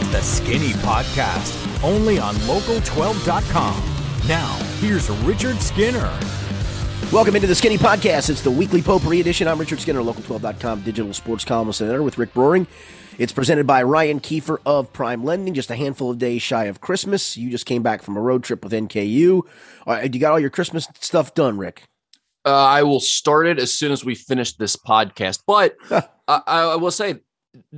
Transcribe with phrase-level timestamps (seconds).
[0.00, 4.28] It's the Skinny Podcast, only on local12.com.
[4.28, 6.16] Now, here's Richard Skinner.
[7.12, 8.30] Welcome into the Skinny Podcast.
[8.30, 9.48] It's the weekly potpourri edition.
[9.48, 12.68] I'm Richard Skinner, local12.com digital sports columnist and editor with Rick Broering.
[13.18, 16.80] It's presented by Ryan Kiefer of Prime Lending, just a handful of days shy of
[16.80, 17.36] Christmas.
[17.36, 19.42] You just came back from a road trip with NKU.
[19.84, 21.82] Uh, you got all your Christmas stuff done, Rick?
[22.44, 25.42] Uh, I will start it as soon as we finish this podcast.
[25.44, 27.16] But I, I will say,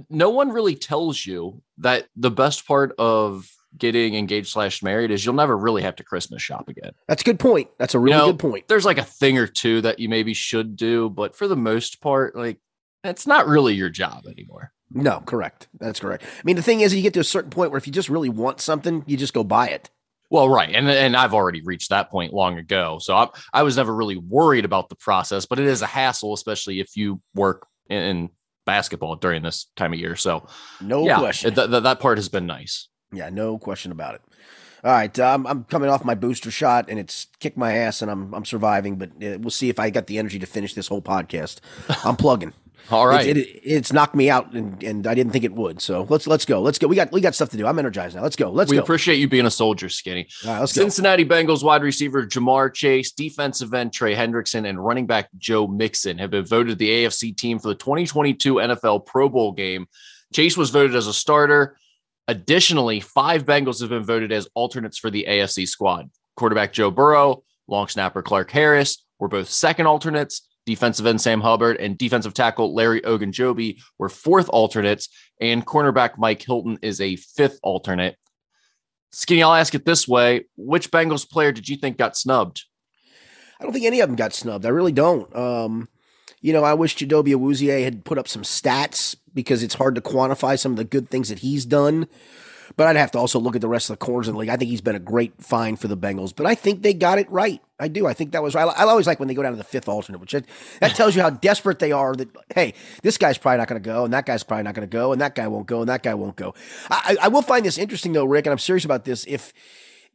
[0.09, 5.25] no one really tells you that the best part of getting engaged slash married is
[5.25, 6.93] you'll never really have to Christmas shop again.
[7.07, 7.69] That's a good point.
[7.79, 8.69] That's a really you know, good point.
[8.69, 12.01] There's like a thing or two that you maybe should do, but for the most
[12.01, 12.59] part, like
[13.05, 14.73] it's not really your job anymore.
[14.93, 15.69] No, correct.
[15.79, 16.25] That's correct.
[16.25, 18.09] I mean, the thing is, you get to a certain point where if you just
[18.09, 19.89] really want something, you just go buy it.
[20.31, 23.77] Well, right, and and I've already reached that point long ago, so I, I was
[23.77, 27.67] never really worried about the process, but it is a hassle, especially if you work
[27.89, 28.31] in, in
[28.65, 30.17] basketball during this time of year.
[30.17, 30.47] So,
[30.81, 32.89] no yeah, question, th- th- that part has been nice.
[33.13, 34.23] Yeah, no question about it.
[34.83, 38.11] All right, um, I'm coming off my booster shot, and it's kicked my ass, and
[38.11, 38.97] I'm I'm surviving.
[38.97, 41.61] But uh, we'll see if I got the energy to finish this whole podcast.
[42.05, 42.55] I'm plugging.
[42.91, 45.81] All right, it, it, it's knocked me out, and, and I didn't think it would.
[45.81, 46.61] So let's let's go.
[46.61, 46.87] Let's go.
[46.87, 47.67] We got we got stuff to do.
[47.67, 48.23] I'm energized now.
[48.23, 48.51] Let's go.
[48.51, 48.83] Let's we go.
[48.83, 50.29] appreciate you being a soldier, Skinny.
[50.45, 51.35] All right, let's Cincinnati go.
[51.35, 56.31] Bengals wide receiver Ja'Marr Chase, defensive end Trey Hendrickson, and running back Joe Mixon have
[56.31, 59.87] been voted the AFC team for the 2022 NFL Pro Bowl game.
[60.33, 61.77] Chase was voted as a starter.
[62.29, 66.11] Additionally, five Bengals have been voted as alternates for the AFC squad.
[66.37, 71.79] Quarterback Joe Burrow, long snapper Clark Harris were both second alternates defensive end Sam Hubbard,
[71.79, 75.09] and defensive tackle Larry Ogunjobi were fourth alternates,
[75.41, 78.17] and cornerback Mike Hilton is a fifth alternate.
[79.11, 82.67] Skinny, I'll ask it this way: Which Bengals player did you think got snubbed?
[83.59, 84.65] I don't think any of them got snubbed.
[84.65, 85.35] I really don't.
[85.35, 85.89] Um,
[86.41, 90.01] you know, I wish Chidobe Awuzie had put up some stats because it's hard to
[90.01, 92.07] quantify some of the good things that he's done.
[92.77, 94.49] But I'd have to also look at the rest of the corners in the league.
[94.49, 97.19] I think he's been a great find for the Bengals, but I think they got
[97.19, 97.61] it right.
[97.79, 98.07] I do.
[98.07, 98.69] I think that was right.
[98.77, 101.23] I, always like when they go down to the fifth alternate, which that, tells you
[101.23, 102.15] how desperate they are.
[102.15, 104.89] That hey, this guy's probably not going to go, and that guy's probably not going
[104.89, 106.55] to go, and that guy won't go, and that guy won't go.
[106.91, 109.25] I, I will find this interesting though, Rick, and I'm serious about this.
[109.27, 109.53] If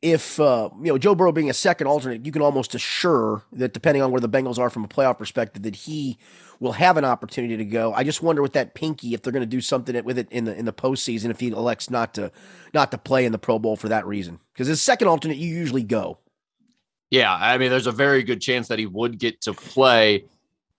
[0.01, 3.73] if uh, you know Joe Burrow being a second alternate, you can almost assure that
[3.73, 6.17] depending on where the Bengals are from a playoff perspective, that he
[6.59, 7.93] will have an opportunity to go.
[7.93, 10.45] I just wonder with that pinky if they're going to do something with it in
[10.45, 12.31] the in the postseason if he elects not to
[12.73, 14.39] not to play in the Pro Bowl for that reason.
[14.53, 16.19] Because as second alternate, you usually go.
[17.09, 20.25] Yeah, I mean, there's a very good chance that he would get to play.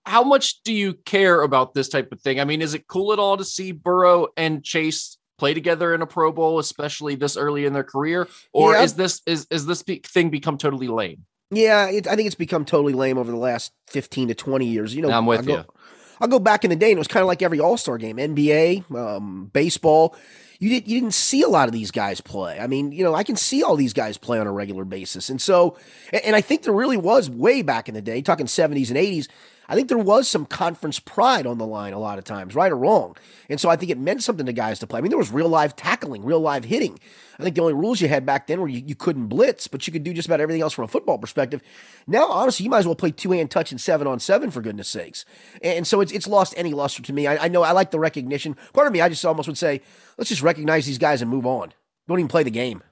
[0.04, 2.40] How much do you care about this type of thing?
[2.40, 6.02] I mean, is it cool at all to see Burrow and Chase play together in
[6.02, 8.82] a Pro Bowl, especially this early in their career, or yeah.
[8.82, 11.24] is this is is this thing become totally lame?
[11.50, 14.94] Yeah, it, I think it's become totally lame over the last fifteen to twenty years.
[14.94, 15.56] You know, I'm with I'll you.
[15.56, 15.74] Go,
[16.20, 17.98] I'll go back in the day, and it was kind of like every All Star
[17.98, 20.16] game, NBA, um, baseball.
[20.58, 22.58] You didn't you didn't see a lot of these guys play.
[22.58, 25.28] I mean, you know, I can see all these guys play on a regular basis,
[25.28, 25.76] and so,
[26.12, 28.98] and, and I think there really was way back in the day, talking seventies and
[28.98, 29.28] eighties
[29.68, 32.70] I think there was some conference pride on the line a lot of times, right
[32.70, 33.16] or wrong.
[33.48, 34.98] And so I think it meant something to guys to play.
[34.98, 36.98] I mean, there was real live tackling, real live hitting.
[37.38, 39.86] I think the only rules you had back then were you, you couldn't blitz, but
[39.86, 41.62] you could do just about everything else from a football perspective.
[42.06, 44.60] Now, honestly, you might as well play two hand touch and seven on seven for
[44.60, 45.24] goodness sakes.
[45.62, 47.26] And so it's it's lost any luster to me.
[47.26, 48.56] I, I know I like the recognition.
[48.72, 49.82] Part of me, I just almost would say,
[50.16, 51.72] let's just recognize these guys and move on.
[52.08, 52.82] Don't even play the game.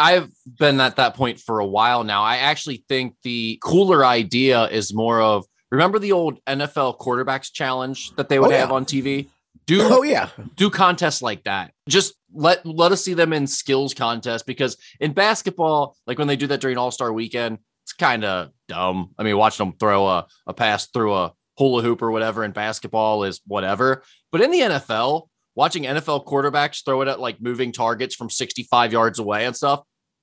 [0.00, 2.22] I've been at that point for a while now.
[2.22, 8.14] I actually think the cooler idea is more of Remember the old NFL quarterbacks challenge
[8.16, 9.28] that they would oh, have on TV?
[9.66, 11.72] Do oh yeah, do contests like that.
[11.88, 16.36] Just let let us see them in skills contests because in basketball, like when they
[16.36, 19.12] do that during All Star Weekend, it's kind of dumb.
[19.18, 22.52] I mean, watching them throw a, a pass through a hula hoop or whatever in
[22.52, 24.02] basketball is whatever.
[24.30, 28.92] But in the NFL, watching NFL quarterbacks throw it at like moving targets from 65
[28.92, 29.82] yards away and stuff,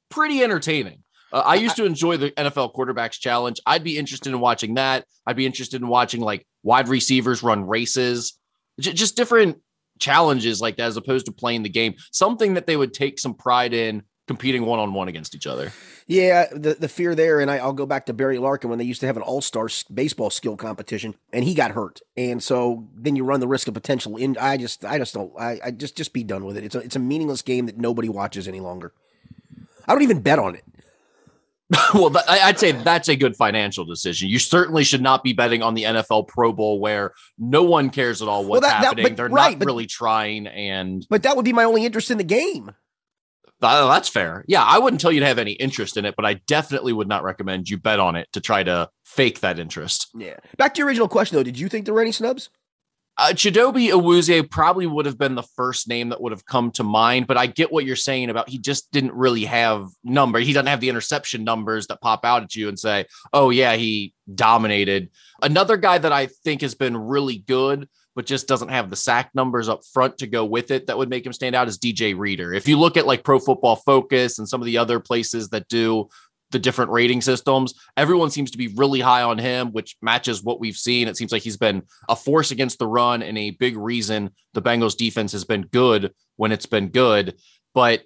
[0.09, 1.03] pretty entertaining.
[1.31, 3.59] Uh, I used to enjoy the NFL quarterbacks challenge.
[3.66, 5.06] I'd be interested in watching that.
[5.25, 8.38] I'd be interested in watching like wide receivers run races,
[8.79, 9.62] J- just different
[10.00, 11.96] challenges like that, as opposed to playing the game.
[12.11, 15.73] Something that they would take some pride in competing one on one against each other.
[16.05, 18.85] Yeah, the the fear there, and I, will go back to Barry Larkin when they
[18.85, 22.87] used to have an all star baseball skill competition, and he got hurt, and so
[22.96, 24.17] then you run the risk of potential.
[24.17, 26.64] In I just I just don't I, I just just be done with it.
[26.64, 28.93] It's a it's a meaningless game that nobody watches any longer.
[29.87, 30.64] I don't even bet on it.
[31.93, 34.27] well, I'd say that's a good financial decision.
[34.27, 38.21] You certainly should not be betting on the NFL Pro Bowl where no one cares
[38.21, 39.03] at all what's well, that, happening.
[39.03, 41.85] That, but, They're right, not but, really trying, and but that would be my only
[41.85, 42.71] interest in the game.
[43.61, 44.45] Uh, that's fair.
[44.47, 47.09] Yeah, I wouldn't tell you to have any interest in it, but I definitely would
[47.09, 50.07] not recommend you bet on it to try to fake that interest.
[50.16, 50.37] Yeah.
[50.57, 52.49] Back to your original question though, did you think there were any snubs?
[53.19, 56.83] Uh, Chidobe Awuzie probably would have been the first name that would have come to
[56.85, 60.39] mind, but I get what you're saying about he just didn't really have number.
[60.39, 63.75] He doesn't have the interception numbers that pop out at you and say, "Oh yeah,
[63.75, 65.09] he dominated."
[65.41, 69.31] Another guy that I think has been really good, but just doesn't have the sack
[69.33, 72.17] numbers up front to go with it that would make him stand out is DJ
[72.17, 72.53] Reader.
[72.53, 75.67] If you look at like Pro Football Focus and some of the other places that
[75.67, 76.07] do
[76.51, 77.73] the different rating systems.
[77.97, 81.07] Everyone seems to be really high on him, which matches what we've seen.
[81.07, 84.61] It seems like he's been a force against the run and a big reason the
[84.61, 87.35] Bengals defense has been good when it's been good.
[87.73, 88.03] But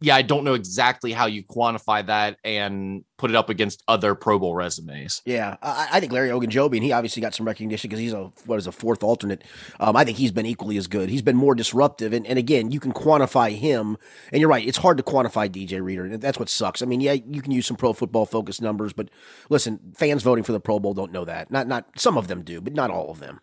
[0.00, 4.14] yeah, I don't know exactly how you quantify that and put it up against other
[4.14, 5.22] Pro Bowl resumes.
[5.24, 8.24] Yeah, I, I think Larry Ogunjobi, and he obviously got some recognition because he's a
[8.44, 9.42] what is a fourth alternate.
[9.80, 11.08] Um, I think he's been equally as good.
[11.08, 13.96] He's been more disruptive, and, and again, you can quantify him.
[14.32, 16.82] And you're right, it's hard to quantify DJ Reader, and that's what sucks.
[16.82, 19.08] I mean, yeah, you can use some Pro Football Focus numbers, but
[19.48, 21.50] listen, fans voting for the Pro Bowl don't know that.
[21.50, 23.40] Not not some of them do, but not all of them.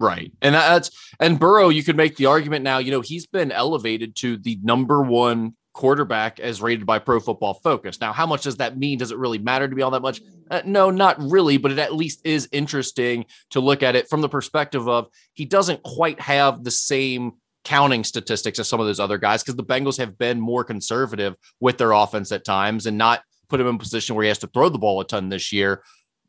[0.00, 0.32] Right.
[0.42, 4.16] And that's and Burrow, you could make the argument now, you know, he's been elevated
[4.16, 8.00] to the number one quarterback as rated by Pro Football Focus.
[8.00, 8.98] Now, how much does that mean?
[8.98, 10.20] Does it really matter to be all that much?
[10.50, 14.20] Uh, no, not really, but it at least is interesting to look at it from
[14.20, 17.32] the perspective of he doesn't quite have the same
[17.64, 21.34] counting statistics as some of those other guys because the Bengals have been more conservative
[21.60, 24.38] with their offense at times and not put him in a position where he has
[24.38, 25.82] to throw the ball a ton this year.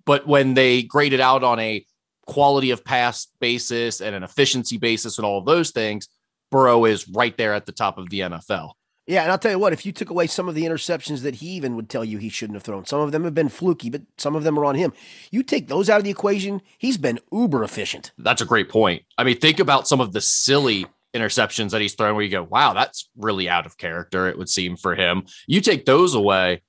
[0.05, 1.85] But when they graded out on a
[2.25, 6.07] quality of pass basis and an efficiency basis and all of those things,
[6.51, 8.71] Burrow is right there at the top of the NFL.
[9.07, 11.35] Yeah, and I'll tell you what, if you took away some of the interceptions that
[11.35, 13.91] he even would tell you he shouldn't have thrown, some of them have been fluky,
[13.91, 14.93] but some of them are on him.
[15.29, 18.13] You take those out of the equation, he's been uber efficient.
[18.17, 19.03] That's a great point.
[19.17, 22.43] I mean, think about some of the silly interceptions that he's thrown where you go,
[22.43, 25.25] wow, that's really out of character, it would seem for him.
[25.45, 26.63] You take those away,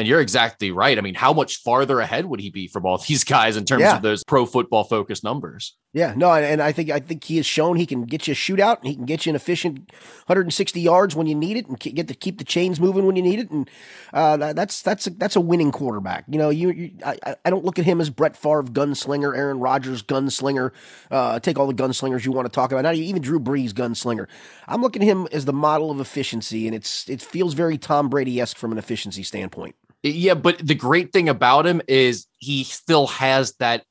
[0.00, 0.96] and you're exactly right.
[0.96, 3.82] I mean, how much farther ahead would he be from all these guys in terms
[3.82, 3.96] yeah.
[3.96, 5.76] of those pro football focused numbers?
[5.92, 8.34] Yeah, no, and I think I think he has shown he can get you a
[8.36, 9.90] shootout and he can get you an efficient
[10.26, 13.22] 160 yards when you need it and get to keep the chains moving when you
[13.22, 13.68] need it, and
[14.12, 16.26] uh, that's that's a, that's a winning quarterback.
[16.28, 19.58] You know, you, you I, I, don't look at him as Brett Favre gunslinger, Aaron
[19.58, 20.70] Rodgers gunslinger.
[21.10, 24.28] Uh, take all the gunslingers you want to talk about, not even Drew Brees gunslinger.
[24.68, 28.08] I'm looking at him as the model of efficiency, and it's it feels very Tom
[28.08, 29.74] Brady esque from an efficiency standpoint.
[30.02, 33.84] Yeah, but the great thing about him is he still has that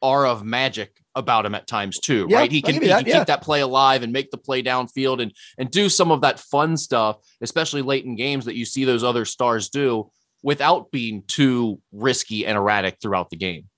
[0.00, 2.52] aura of magic about him at times too, yeah, right?
[2.52, 3.18] He can, he can yeah.
[3.18, 6.38] keep that play alive and make the play downfield and and do some of that
[6.38, 10.10] fun stuff, especially late in games that you see those other stars do
[10.42, 13.68] without being too risky and erratic throughout the game.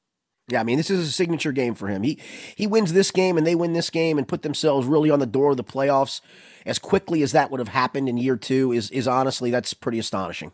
[0.48, 2.02] Yeah, I mean, this is a signature game for him.
[2.02, 2.18] He
[2.54, 5.26] he wins this game and they win this game and put themselves really on the
[5.26, 6.20] door of the playoffs
[6.66, 9.98] as quickly as that would have happened in year two is is honestly that's pretty
[9.98, 10.52] astonishing.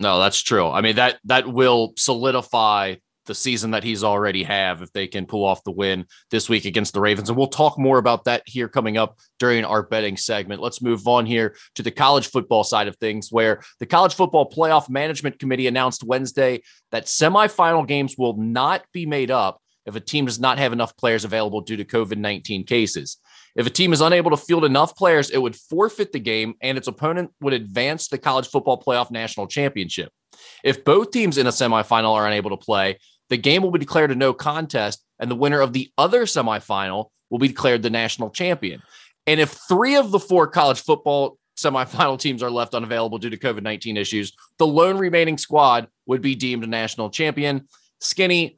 [0.00, 0.68] No, that's true.
[0.68, 2.96] I mean that that will solidify
[3.28, 6.64] the season that he's already have if they can pull off the win this week
[6.64, 7.28] against the Ravens.
[7.28, 10.60] And we'll talk more about that here coming up during our betting segment.
[10.60, 14.50] Let's move on here to the college football side of things, where the College Football
[14.50, 20.00] Playoff Management Committee announced Wednesday that semifinal games will not be made up if a
[20.00, 23.18] team does not have enough players available due to COVID 19 cases.
[23.58, 26.78] If a team is unable to field enough players, it would forfeit the game and
[26.78, 30.12] its opponent would advance the college football playoff national championship.
[30.62, 33.00] If both teams in a semifinal are unable to play,
[33.30, 37.10] the game will be declared a no contest, and the winner of the other semifinal
[37.30, 38.80] will be declared the national champion.
[39.26, 43.36] And if three of the four college football semifinal teams are left unavailable due to
[43.36, 47.66] COVID 19 issues, the lone remaining squad would be deemed a national champion.
[48.00, 48.57] Skinny,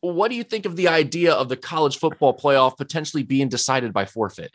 [0.00, 3.92] what do you think of the idea of the college football playoff potentially being decided
[3.92, 4.52] by forfeit?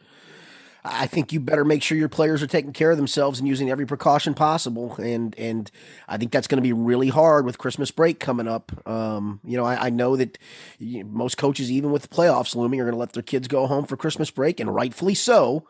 [0.86, 3.70] I think you better make sure your players are taking care of themselves and using
[3.70, 4.96] every precaution possible.
[4.96, 5.72] And and
[6.10, 8.72] I think that's going to be really hard with Christmas break coming up.
[8.86, 10.38] Um, you know, I, I know that
[10.82, 13.86] most coaches, even with the playoffs looming, are going to let their kids go home
[13.86, 15.66] for Christmas break, and rightfully so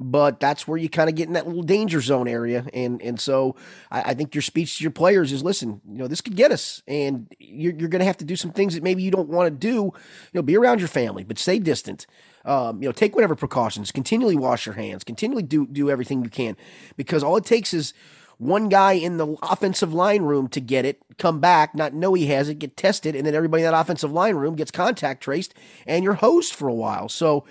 [0.00, 2.66] but that's where you kind of get in that little danger zone area.
[2.72, 3.56] And and so
[3.90, 6.52] I, I, think your speech to your players is listen, you know, this could get
[6.52, 9.28] us, and you're, you're going to have to do some things that maybe you don't
[9.28, 9.74] want to do.
[9.84, 9.92] You
[10.34, 12.06] know, be around your family, but stay distant.
[12.44, 13.90] Um, you know, take whatever precautions.
[13.90, 15.04] Continually wash your hands.
[15.04, 16.56] Continually do do everything you can,
[16.96, 17.92] because all it takes is
[18.38, 22.26] one guy in the offensive line room to get it, come back, not know he
[22.26, 25.54] has it, get tested, and then everybody in that offensive line room gets contact traced,
[25.86, 27.08] and you're host for a while.
[27.08, 27.44] So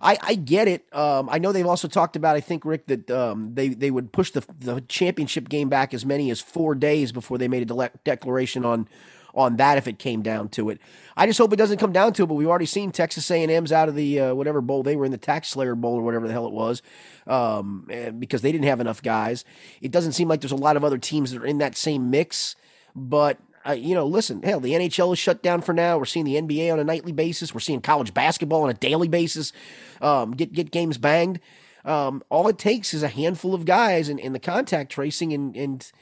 [0.00, 0.86] I, I get it.
[0.94, 4.12] Um, I know they've also talked about, I think, Rick, that um, they, they would
[4.12, 7.74] push the, the championship game back as many as four days before they made a
[7.74, 8.88] de- declaration on
[9.34, 10.80] on that if it came down to it.
[11.16, 12.26] I just hope it doesn't come down to it.
[12.26, 15.12] But we've already seen Texas A&M's out of the uh, whatever bowl they were in
[15.12, 16.82] the TaxSlayer Bowl or whatever the hell it was,
[17.28, 17.88] um,
[18.18, 19.44] because they didn't have enough guys.
[19.80, 22.10] It doesn't seem like there's a lot of other teams that are in that same
[22.10, 22.56] mix.
[22.96, 25.98] But uh, you know, listen, hell, the NHL is shut down for now.
[25.98, 27.52] We're seeing the NBA on a nightly basis.
[27.52, 29.52] We're seeing college basketball on a daily basis.
[30.00, 31.40] Um, get get games banged.
[31.84, 35.56] Um, all it takes is a handful of guys and, and the contact tracing and
[35.56, 35.92] and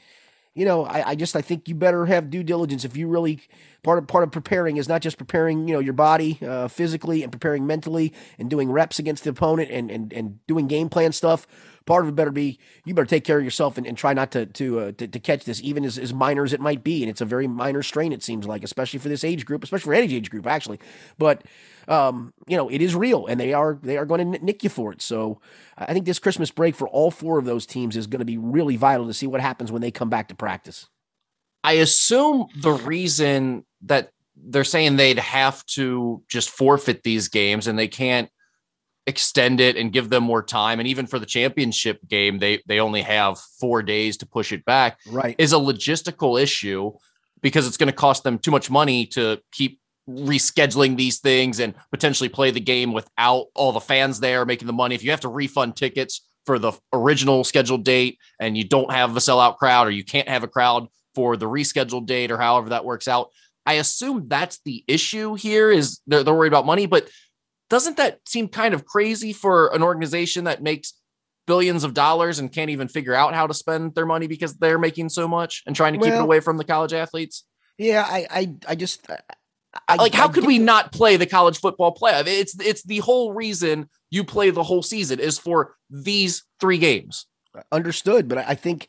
[0.55, 3.39] you know, I, I just I think you better have due diligence if you really
[3.83, 7.23] part of part of preparing is not just preparing you know your body uh, physically
[7.23, 11.11] and preparing mentally and doing reps against the opponent and and and doing game plan
[11.11, 11.47] stuff.
[11.89, 14.29] Part of it better be you better take care of yourself and, and try not
[14.33, 17.01] to to, uh, to, to catch this even as, as minor as it might be.
[17.01, 19.85] And it's a very minor strain it seems like especially for this age group especially
[19.85, 20.79] for any age group actually.
[21.17, 21.43] But
[21.87, 24.69] um, you know it is real and they are they are going to nick you
[24.69, 25.01] for it.
[25.01, 25.41] So
[25.79, 28.37] I think this Christmas break for all four of those teams is going to be
[28.37, 30.87] really vital to see what happens when they come back to practice.
[31.63, 37.77] I assume the reason that they're saying they'd have to just forfeit these games and
[37.77, 38.29] they can't
[39.09, 42.79] extend it and give them more time and even for the championship game they they
[42.79, 46.91] only have 4 days to push it back right is a logistical issue
[47.41, 51.75] because it's going to cost them too much money to keep rescheduling these things and
[51.91, 54.95] potentially play the game without all the fans there making the money.
[54.95, 59.15] If you have to refund tickets for the original scheduled date and you don't have
[59.15, 62.69] a sellout crowd or you can't have a crowd for the rescheduled date or however
[62.69, 63.29] that works out,
[63.65, 67.07] I assume that's the issue here is they're, they're worried about money, but
[67.69, 70.93] doesn't that seem kind of crazy for an organization that makes
[71.47, 74.77] billions of dollars and can't even figure out how to spend their money because they're
[74.77, 77.43] making so much and trying to keep it away from the college athletes?
[77.77, 79.07] Yeah, I, I, I just,
[79.87, 82.27] I, like how I could we not play the college football playoff?
[82.27, 87.25] It's it's the whole reason you play the whole season is for these three games.
[87.71, 88.87] Understood, but I think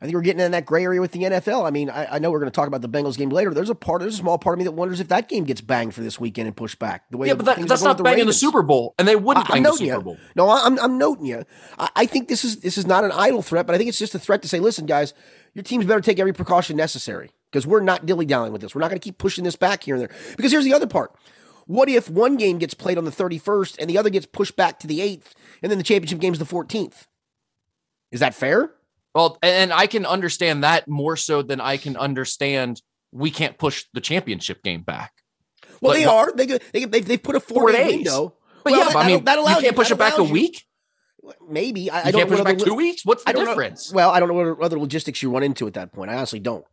[0.00, 1.66] I think we're getting in that gray area with the NFL.
[1.66, 3.52] I mean, I, I know we're going to talk about the Bengals game later.
[3.52, 5.60] There's a part, there's a small part of me that wonders if that game gets
[5.60, 7.10] banged for this weekend and pushed back.
[7.10, 9.54] The way yeah, but that, that's not banging the Super Bowl, and they wouldn't I,
[9.54, 10.00] bang the Super you.
[10.00, 10.16] Bowl.
[10.36, 11.44] No, I'm I'm noting you.
[11.78, 13.98] I, I think this is this is not an idle threat, but I think it's
[13.98, 15.14] just a threat to say, listen, guys,
[15.54, 18.74] your teams better take every precaution necessary because we're not dilly dallying with this.
[18.74, 20.16] We're not going to keep pushing this back here and there.
[20.36, 21.14] Because here's the other part.
[21.66, 24.78] What if one game gets played on the 31st and the other gets pushed back
[24.80, 27.06] to the 8th and then the championship game's the 14th?
[28.10, 28.70] Is that fair?
[29.14, 33.84] Well, and I can understand that more so than I can understand we can't push
[33.94, 35.12] the championship game back.
[35.80, 36.32] Well, they are.
[36.32, 38.34] They they they, they put a four, four day window.
[38.64, 40.64] But well, yeah, that, I mean, that allows you can't push it back a week.
[41.48, 43.04] Maybe I, I don't can't push back two weeks.
[43.04, 43.92] What's the difference?
[43.92, 46.10] Know, well, I don't know what other logistics you run into at that point.
[46.10, 46.64] I honestly don't.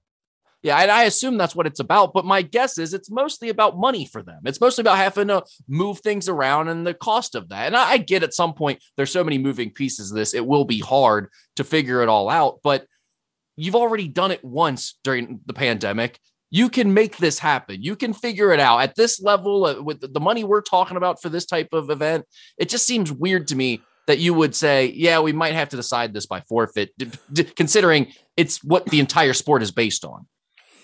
[0.65, 2.11] Yeah, and I assume that's what it's about.
[2.11, 4.39] But my guess is it's mostly about money for them.
[4.45, 7.67] It's mostly about having to move things around and the cost of that.
[7.67, 10.43] And I, I get at some point there's so many moving pieces of this, it
[10.43, 12.61] will be hard to figure it all out.
[12.63, 12.87] But
[13.55, 16.19] you've already done it once during the pandemic.
[16.49, 17.83] You can make this happen.
[17.83, 21.21] You can figure it out at this level uh, with the money we're talking about
[21.21, 22.25] for this type of event.
[22.57, 25.75] It just seems weird to me that you would say, yeah, we might have to
[25.75, 30.25] decide this by forfeit, d- d- considering it's what the entire sport is based on.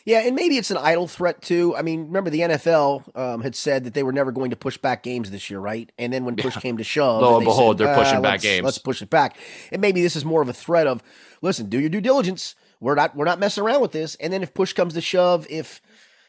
[0.06, 1.76] Yeah, and maybe it's an idle threat too.
[1.76, 4.78] I mean, remember the NFL um, had said that they were never going to push
[4.78, 5.92] back games this year, right?
[5.98, 6.62] And then when push yeah.
[6.62, 8.66] came to shove, lo and behold, said, they're pushing uh, back games.
[8.66, 9.38] Let's push it back.
[9.72, 11.04] And maybe this is more of a threat of,
[11.42, 12.56] listen, do your due diligence.
[12.80, 14.16] We're not we're not messing around with this.
[14.16, 15.82] And then if push comes to shove, if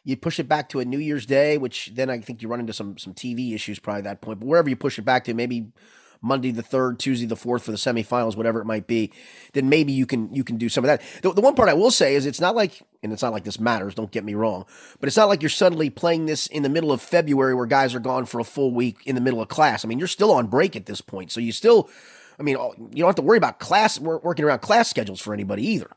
[0.04, 2.60] you push it back to a New Year's Day, which then I think you run
[2.60, 4.40] into some some TV issues probably at that point.
[4.40, 5.72] But wherever you push it back to, maybe
[6.22, 9.12] Monday the third, Tuesday the fourth for the semifinals, whatever it might be,
[9.52, 11.02] then maybe you can you can do some of that.
[11.22, 13.44] The, the one part I will say is it's not like, and it's not like
[13.44, 13.94] this matters.
[13.94, 14.64] Don't get me wrong,
[15.00, 17.94] but it's not like you're suddenly playing this in the middle of February where guys
[17.94, 19.84] are gone for a full week in the middle of class.
[19.84, 21.90] I mean, you're still on break at this point, so you still,
[22.38, 22.56] I mean,
[22.92, 25.90] you don't have to worry about class working around class schedules for anybody either.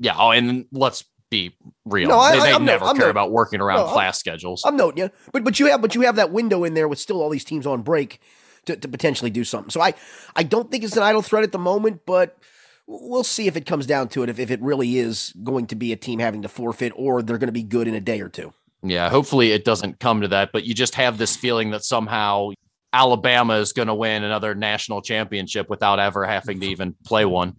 [0.00, 0.16] Yeah.
[0.18, 2.08] Oh, and let's be real.
[2.08, 4.62] No, I, they, they never no, care about working around no, class I'm, schedules.
[4.66, 6.98] I'm noting you, but but you have but you have that window in there with
[6.98, 8.20] still all these teams on break
[8.66, 9.70] to, to potentially do something.
[9.70, 9.94] So I,
[10.36, 12.38] I don't think it's an idle threat at the moment, but
[12.86, 15.74] we'll see if it comes down to it, if, if it really is going to
[15.74, 18.20] be a team having to forfeit or they're going to be good in a day
[18.20, 18.52] or two.
[18.82, 22.50] Yeah, hopefully it doesn't come to that, but you just have this feeling that somehow
[22.92, 27.54] Alabama is going to win another national championship without ever having to even play one.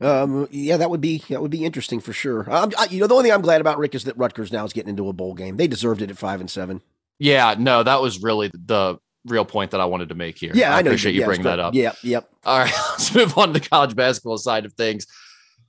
[0.00, 2.50] Um, yeah, that would be that would be interesting for sure.
[2.52, 4.64] Um, I, you know, the only thing I'm glad about Rick is that Rutgers now
[4.64, 5.56] is getting into a bowl game.
[5.56, 6.82] They deserved it at five and seven.
[7.18, 10.52] Yeah, no, that was really the real point that I wanted to make here.
[10.54, 11.74] Yeah, I, I appreciate you, yeah, bringing that up.
[11.74, 12.28] Yeah, yep.
[12.44, 15.06] All right, let's move on to the college basketball side of things.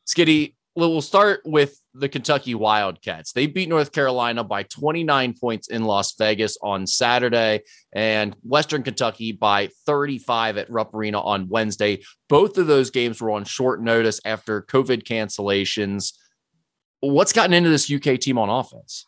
[0.05, 3.31] Skinny, we'll start with the Kentucky Wildcats.
[3.31, 7.61] They beat North Carolina by 29 points in Las Vegas on Saturday
[7.93, 12.03] and Western Kentucky by 35 at Rupp Arena on Wednesday.
[12.27, 16.13] Both of those games were on short notice after COVID cancellations.
[16.99, 19.05] What's gotten into this UK team on offense?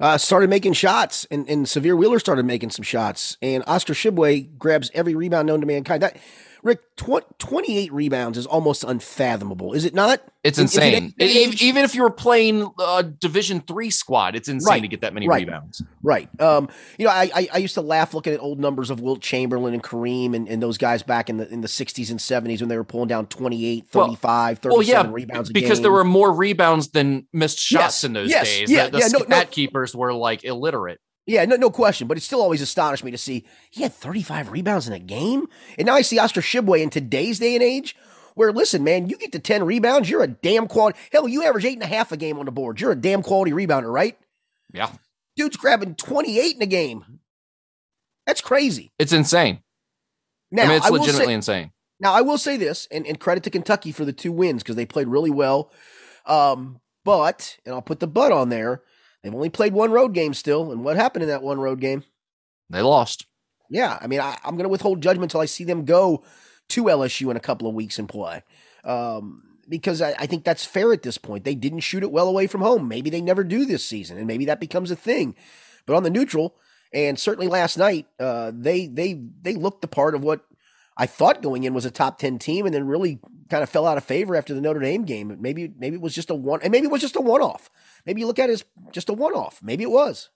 [0.00, 4.56] Uh, started making shots, and, and Sahvir Wheeler started making some shots, and Oscar Tshiebwe
[4.58, 6.02] grabs every rebound known to mankind.
[6.02, 6.16] That
[6.68, 10.20] Rick, tw- 28 rebounds is almost unfathomable, is it not?
[10.44, 11.12] It's insane.
[11.18, 15.00] even, even if you were playing a Division three squad, it's insane Right, to get
[15.00, 15.40] that many right.
[15.46, 15.82] rebounds.
[16.02, 16.28] Right.
[16.40, 19.20] Um, you know, I, I I used to laugh looking at old numbers of Wilt
[19.20, 22.60] Chamberlain and Kareem and, and those guys back in the in the 60s and 70s
[22.60, 25.82] when they were pulling down 28, Well- 35, Well, 37 yeah, rebounds a because game.
[25.82, 28.70] there were more rebounds than missed shots Yes, in those yes, days.
[28.70, 29.44] yeah, the the yeah, no, no.
[29.46, 31.00] keepers were like illiterate.
[31.28, 32.08] Yeah, no, no question.
[32.08, 35.46] But it still always astonished me to see he had 35 rebounds in a game.
[35.76, 37.94] And now I see Oscar Tshiebwe in today's day and age,
[38.34, 40.98] where listen, man, you get to 10 rebounds, you're a damn quality.
[41.12, 42.80] Hell, you average eight and a half a game on the board.
[42.80, 44.18] You're a damn quality rebounder, right?
[44.72, 44.90] Yeah,
[45.36, 47.20] Dude's grabbing 28 in a game.
[48.26, 48.92] That's crazy.
[48.98, 49.60] it's insane.
[50.50, 51.72] Now, I mean, it's legitimately say, insane.
[52.00, 54.76] now I will say this, and, and credit to Kentucky for the two wins because
[54.76, 55.70] they played really well.
[56.24, 58.82] Um, but, and I'll put the but on there,
[59.22, 60.70] they've only played one road game still.
[60.70, 62.04] And what happened in that one road game?
[62.70, 63.26] They lost.
[63.70, 66.24] Yeah, I mean, I, I'm going to withhold judgment until I see them go
[66.70, 68.42] to LSU in a couple of weeks and play,
[68.84, 71.44] um, because I, I think that's fair at this point.
[71.44, 72.88] They didn't shoot it well away from home.
[72.88, 75.34] Maybe they never do this season, and maybe that becomes a thing.
[75.86, 76.56] But on the neutral,
[76.92, 80.44] and certainly last night, uh, they they they looked the part of what
[80.98, 83.86] I thought going in was a top ten team, and then really kind of fell
[83.86, 85.36] out of favor after the Notre Dame game.
[85.40, 87.70] Maybe maybe it was just a one, and maybe it was just a one off.
[88.04, 89.60] Maybe you look at it as just a one off.
[89.62, 90.30] Maybe it was.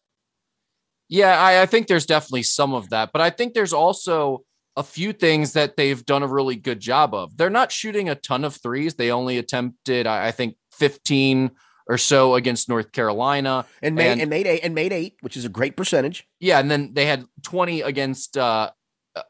[1.09, 4.45] Yeah, I, I think there's definitely some of that, but I think there's also
[4.77, 7.37] a few things that they've done a really good job of.
[7.37, 8.95] They're not shooting a ton of threes.
[8.95, 11.51] They only attempted, I, I think, 15
[11.87, 13.67] or so against North Carolina.
[13.83, 16.27] And made And- and, made eight and made eight, which is a great percentage.
[16.41, 18.71] Yeah, and then they had 20 against uh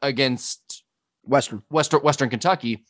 [0.01, 0.61] against
[1.23, 1.63] Western.
[1.69, 2.83] Western Western Kentucky,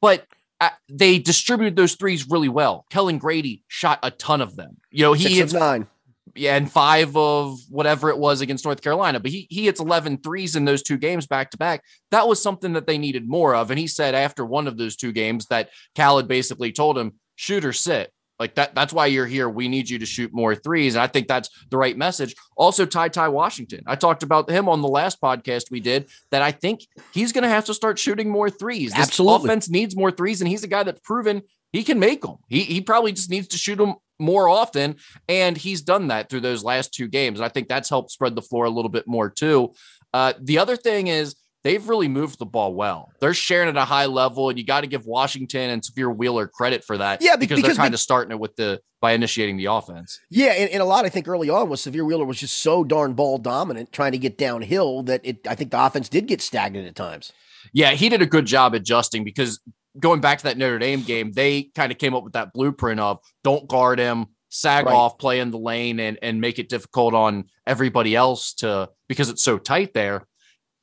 [0.00, 0.26] but
[0.60, 2.84] uh, they distributed those threes really well.
[2.90, 4.78] Kellan Grady shot a ton of them.
[4.90, 5.86] You know, he Six hits nine.
[6.34, 10.18] yeah, and five of whatever it was against North Carolina, but he he hits 11
[10.18, 11.84] threes in those two games back to back.
[12.10, 13.70] That was something that they needed more of.
[13.70, 17.64] And he said after one of those two games that Khaled basically told him, shoot
[17.64, 18.12] or sit.
[18.38, 19.48] Like that, that's why you're here.
[19.48, 20.94] We need you to shoot more threes.
[20.94, 22.34] And I think that's the right message.
[22.56, 23.82] Also, Ty Ty Washington.
[23.86, 27.42] I talked about him on the last podcast we did that I think he's going
[27.42, 28.92] to have to start shooting more threes.
[28.92, 29.46] This Absolutely.
[29.46, 32.36] offense needs more threes, and he's a guy that's proven he can make them.
[32.48, 34.96] He, he probably just needs to shoot them more often.
[35.28, 37.38] And he's done that through those last two games.
[37.38, 39.74] And I think that's helped spread the floor a little bit more too.
[40.14, 43.10] Uh, the other thing is they've really moved the ball well.
[43.20, 46.46] They're sharing at a high level, and you got to give Washington and Sahvir Wheeler
[46.46, 47.22] credit for that.
[47.22, 50.18] Yeah, because, because they're kind of starting it with the by initiating the offense.
[50.30, 52.84] Yeah, and, and a lot I think early on was Sahvir Wheeler was just so
[52.84, 56.40] darn ball dominant trying to get downhill that it I think the offense did get
[56.40, 57.32] stagnant at times.
[57.72, 59.60] Yeah, he did a good job adjusting because
[59.98, 63.00] going back to that Notre Dame game, they kind of came up with that blueprint
[63.00, 64.94] of don't guard him, sag Right.
[64.94, 69.28] off, play in the lane, and and make it difficult on everybody else to because
[69.28, 70.26] it's so tight there.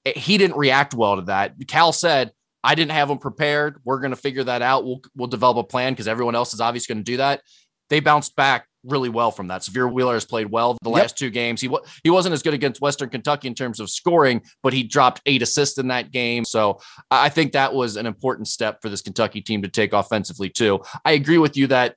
[0.05, 1.55] He didn't react well to that.
[1.67, 2.31] Cal said,
[2.63, 3.79] "I didn't have them prepared.
[3.83, 4.85] We're going to figure that out.
[4.85, 7.41] We'll we'll develop a plan because everyone else is obviously going to do that."
[7.89, 9.61] They bounced back really well from that.
[9.61, 10.99] Sahvir Wheeler has played well the Yep.
[10.99, 11.59] last two games.
[11.61, 11.69] He
[12.03, 15.41] he wasn't as good against Western Kentucky in terms of scoring, but he dropped eight
[15.41, 16.45] assists in that game.
[16.45, 19.93] So I I think that was an important step for this Kentucky team to take
[19.93, 20.81] offensively too.
[21.03, 21.95] I agree with you that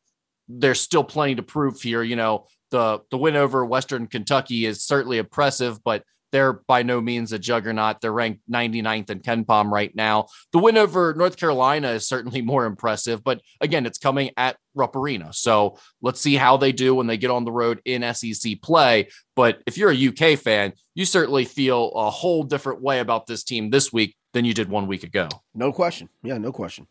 [0.49, 2.03] there's still plenty to prove here.
[2.03, 7.01] You know, the the win over Western Kentucky is certainly impressive, but they're by no
[7.01, 8.01] means a juggernaut.
[8.01, 10.27] They're ranked 99th in KenPom right now.
[10.53, 14.97] The win over North Carolina is certainly more impressive, but again, it's coming at Rupp
[14.97, 15.33] Arena.
[15.33, 19.09] So let's see how they do when they get on the road in SEC play.
[19.35, 23.45] But if you're a UK fan, you certainly feel a whole different way about this
[23.45, 25.29] team this week than you did one week ago.
[25.55, 26.09] No question.
[26.23, 26.87] Yeah, no question.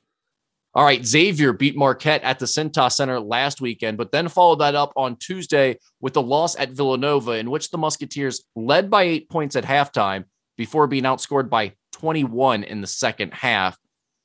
[0.78, 4.76] All right, Xavier beat Marquette at the Cintas Center last weekend, but then followed that
[4.76, 9.28] up on Tuesday with a loss at Villanova, in which the Musketeers led by eight
[9.28, 13.76] points at halftime before being outscored by 21 in the second half.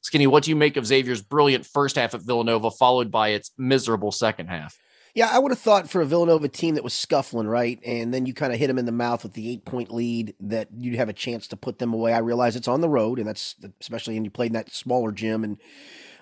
[0.02, 3.50] Skinny, what do you make of Xavier's brilliant first half at Villanova, followed by its
[3.56, 4.76] miserable second half?
[5.14, 7.78] Yeah, I would have thought for a Villanova team that was scuffling, right?
[7.82, 10.34] And then you kind of hit them in the mouth with the eight point lead
[10.40, 12.12] that you'd have a chance to put them away.
[12.12, 15.12] I realize it's on the road, and that's especially when you played in that smaller
[15.12, 15.58] gym, and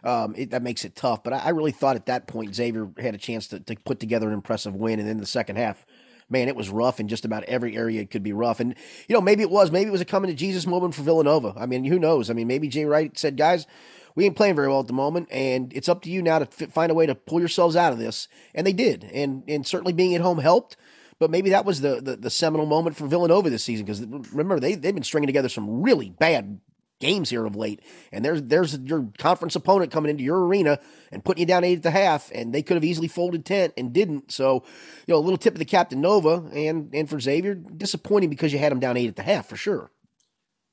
[0.04, 1.22] um, it, that makes it tough.
[1.22, 4.00] But I, I really thought at that point Xavier had a chance to, to put
[4.00, 4.98] together an impressive win.
[4.98, 5.84] And then the second half,
[6.28, 8.60] man, it was rough in just about every area it could be rough.
[8.60, 8.74] And,
[9.08, 11.54] you know, maybe it was, maybe it was a coming to Jesus moment for Villanova.
[11.56, 12.30] I mean, who knows?
[12.30, 13.66] I mean, maybe Jay Wright said, guys,
[14.14, 16.46] we ain't playing very well at the moment, and it's up to you now to
[16.46, 18.28] fi- find a way to pull yourselves out of this.
[18.54, 20.76] And they did, and and certainly being at home helped.
[21.18, 24.00] But maybe that was the the, the seminal moment for Villanova this season because
[24.32, 26.60] remember they they've been stringing together some really bad
[27.00, 27.80] games here of late,
[28.12, 30.78] and there's there's your conference opponent coming into your arena
[31.10, 33.72] and putting you down eight at the half, and they could have easily folded tent
[33.76, 34.30] and didn't.
[34.30, 34.64] So
[35.06, 38.30] you know a little tip of the cap to Nova and and for Xavier, disappointing
[38.30, 39.90] because you had them down eight at the half for sure.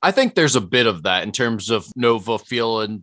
[0.00, 3.02] I think there's a bit of that in terms of Nova feeling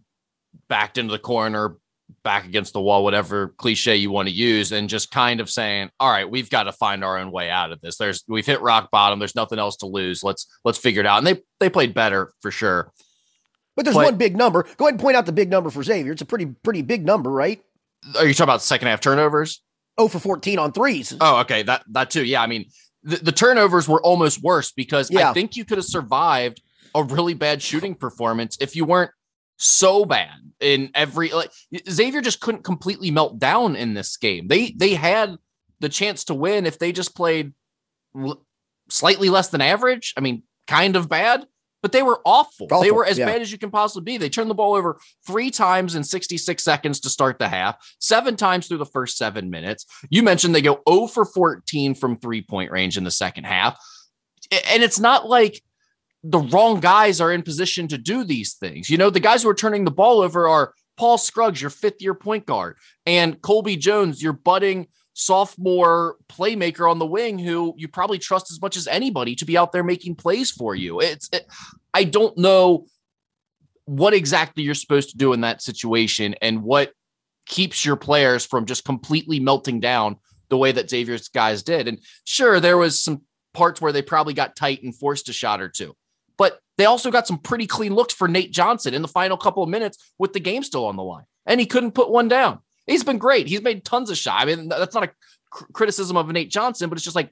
[0.69, 1.75] backed into the corner,
[2.23, 5.89] back against the wall, whatever cliche you want to use, and just kind of saying,
[5.99, 7.97] "All right, we've got to find our own way out of this.
[7.97, 9.19] There's we've hit rock bottom.
[9.19, 10.23] There's nothing else to lose.
[10.23, 12.91] Let's let's figure it out." And they they played better for sure.
[13.75, 14.63] But there's but, one big number.
[14.77, 16.13] Go ahead and point out the big number for Xavier.
[16.13, 17.61] It's a pretty pretty big number, right?
[18.17, 19.61] Are you talking about second half turnovers?
[19.97, 21.15] Oh, for 14 on threes.
[21.19, 21.63] Oh, okay.
[21.63, 22.23] That that too.
[22.23, 22.41] Yeah.
[22.41, 22.65] I mean,
[23.03, 25.29] the, the turnovers were almost worse because yeah.
[25.29, 26.61] I think you could have survived
[26.93, 29.11] a really bad shooting performance if you weren't
[29.57, 31.51] so bad in every like
[31.89, 34.47] Xavier just couldn't completely melt down in this game.
[34.47, 35.37] They they had
[35.79, 37.53] the chance to win if they just played
[38.17, 38.45] l-
[38.89, 40.13] slightly less than average.
[40.17, 41.45] I mean, kind of bad,
[41.85, 42.65] but they were awful.
[42.65, 42.81] awful.
[42.81, 43.27] They were as yeah.
[43.27, 44.17] bad as you can possibly be.
[44.17, 48.35] They turned the ball over three times in 66 seconds to start the half, seven
[48.35, 49.85] times through the first seven minutes.
[50.09, 53.77] You mentioned they go 0 for 14 from three point range in the second half.
[54.67, 55.61] And it's not like
[56.23, 58.89] the wrong guys are in position to do these things.
[58.89, 62.01] You know, the guys who are turning the ball over are Paul Scruggs, your fifth
[62.01, 67.87] year point guard, and Colby Jones, your budding sophomore playmaker on the wing who you
[67.87, 70.99] probably trust as much as anybody to be out there making plays for you.
[70.99, 71.47] It's it,
[71.93, 72.85] I don't know
[73.85, 76.91] what exactly you're supposed to do in that situation and what
[77.45, 80.17] keeps your players from just completely melting down
[80.49, 81.87] the way that Xavier's guys did.
[81.87, 83.21] And sure, there was some
[83.53, 85.95] parts where they probably got tight and forced a shot or two.
[86.37, 89.63] But they also got some pretty clean looks for Nate Johnson in the final couple
[89.63, 91.23] of minutes with the game still on the line.
[91.45, 92.59] And he couldn't put one down.
[92.87, 93.47] He's been great.
[93.47, 94.43] He's made tons of shots.
[94.43, 95.11] I mean, that's not a
[95.49, 97.31] cr- criticism of Nate Johnson, but it's just like,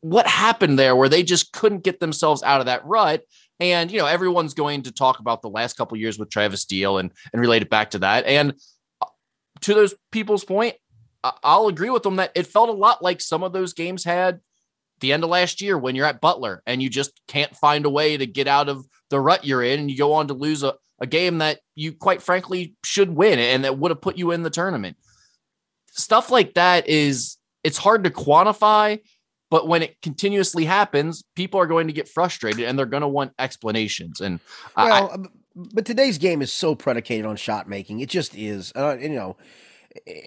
[0.00, 3.22] what happened there where they just couldn't get themselves out of that rut?
[3.58, 6.98] And you know, everyone's going to talk about the last couple years with Travis Steele
[6.98, 8.26] and and relate it back to that.
[8.26, 8.54] And
[9.00, 9.06] uh,
[9.62, 10.76] to those people's point,
[11.42, 14.40] I'll agree with them that it felt a lot like some of those games had
[15.00, 17.90] the end of last year when you're at Butler and you just can't find a
[17.90, 20.62] way to get out of the rut you're in and you go on to lose
[20.62, 24.30] a, a game that you quite frankly should win and that would have put you
[24.30, 24.96] in the tournament.
[25.90, 29.00] Stuff like that is it's hard to quantify,
[29.50, 33.08] but when it continuously happens, people are going to get frustrated and they're going to
[33.08, 34.20] want explanations.
[34.20, 34.40] And
[34.76, 38.00] well, I, but today's game is so predicated on shot making.
[38.00, 38.72] It just is.
[38.76, 39.36] Uh, you know,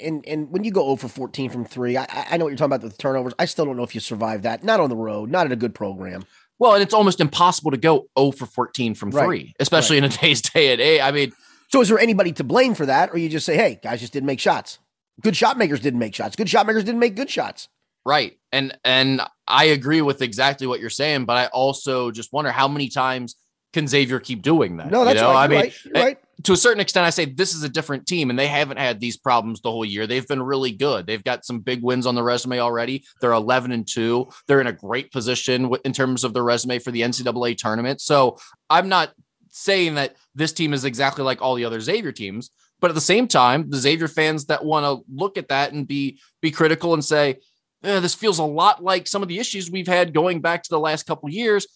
[0.01, 2.73] and and when you go over 14 from three, I, I know what you're talking
[2.73, 3.33] about the turnovers.
[3.37, 4.63] I still don't know if you survive that.
[4.63, 6.23] Not on the road, not at a good program.
[6.59, 9.55] Well, and it's almost impossible to go 0 for 14 from three, right.
[9.59, 10.11] especially right.
[10.11, 11.01] in a day's day at eight.
[11.01, 11.31] I mean,
[11.69, 14.13] so is there anybody to blame for that, or you just say, hey, guys just
[14.13, 14.79] didn't make shots?
[15.21, 16.35] Good shot makers didn't make shots.
[16.35, 17.69] Good shot makers didn't make good shots.
[18.05, 18.37] Right.
[18.51, 22.67] And and I agree with exactly what you're saying, but I also just wonder how
[22.67, 23.35] many times
[23.73, 24.91] can Xavier keep doing that?
[24.91, 25.33] No, that's you know?
[25.33, 25.43] right.
[25.43, 25.73] I mean, right.
[25.93, 26.17] right.
[26.43, 28.99] to a certain extent, I say this is a different team, and they haven't had
[28.99, 30.07] these problems the whole year.
[30.07, 31.05] They've been really good.
[31.05, 33.03] They've got some big wins on the resume already.
[33.21, 34.27] They're 11 and two.
[34.47, 38.01] They're in a great position in terms of the resume for the NCAA tournament.
[38.01, 38.37] So
[38.69, 39.13] I'm not
[39.51, 43.01] saying that this team is exactly like all the other Xavier teams, but at the
[43.01, 46.93] same time, the Xavier fans that want to look at that and be be critical
[46.93, 47.37] and say,
[47.83, 50.69] eh, this feels a lot like some of the issues we've had going back to
[50.69, 51.67] the last couple years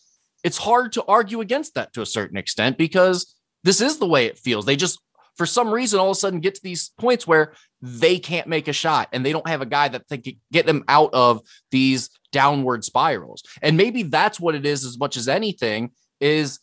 [0.44, 4.26] it's hard to argue against that to a certain extent because this is the way
[4.26, 4.66] it feels.
[4.66, 5.00] They just,
[5.36, 8.68] for some reason, all of a sudden get to these points where they can't make
[8.68, 11.42] a shot and they don't have a guy that they can get them out of
[11.72, 13.44] these downward spirals.
[13.62, 16.60] And maybe that's what it is as much as anything is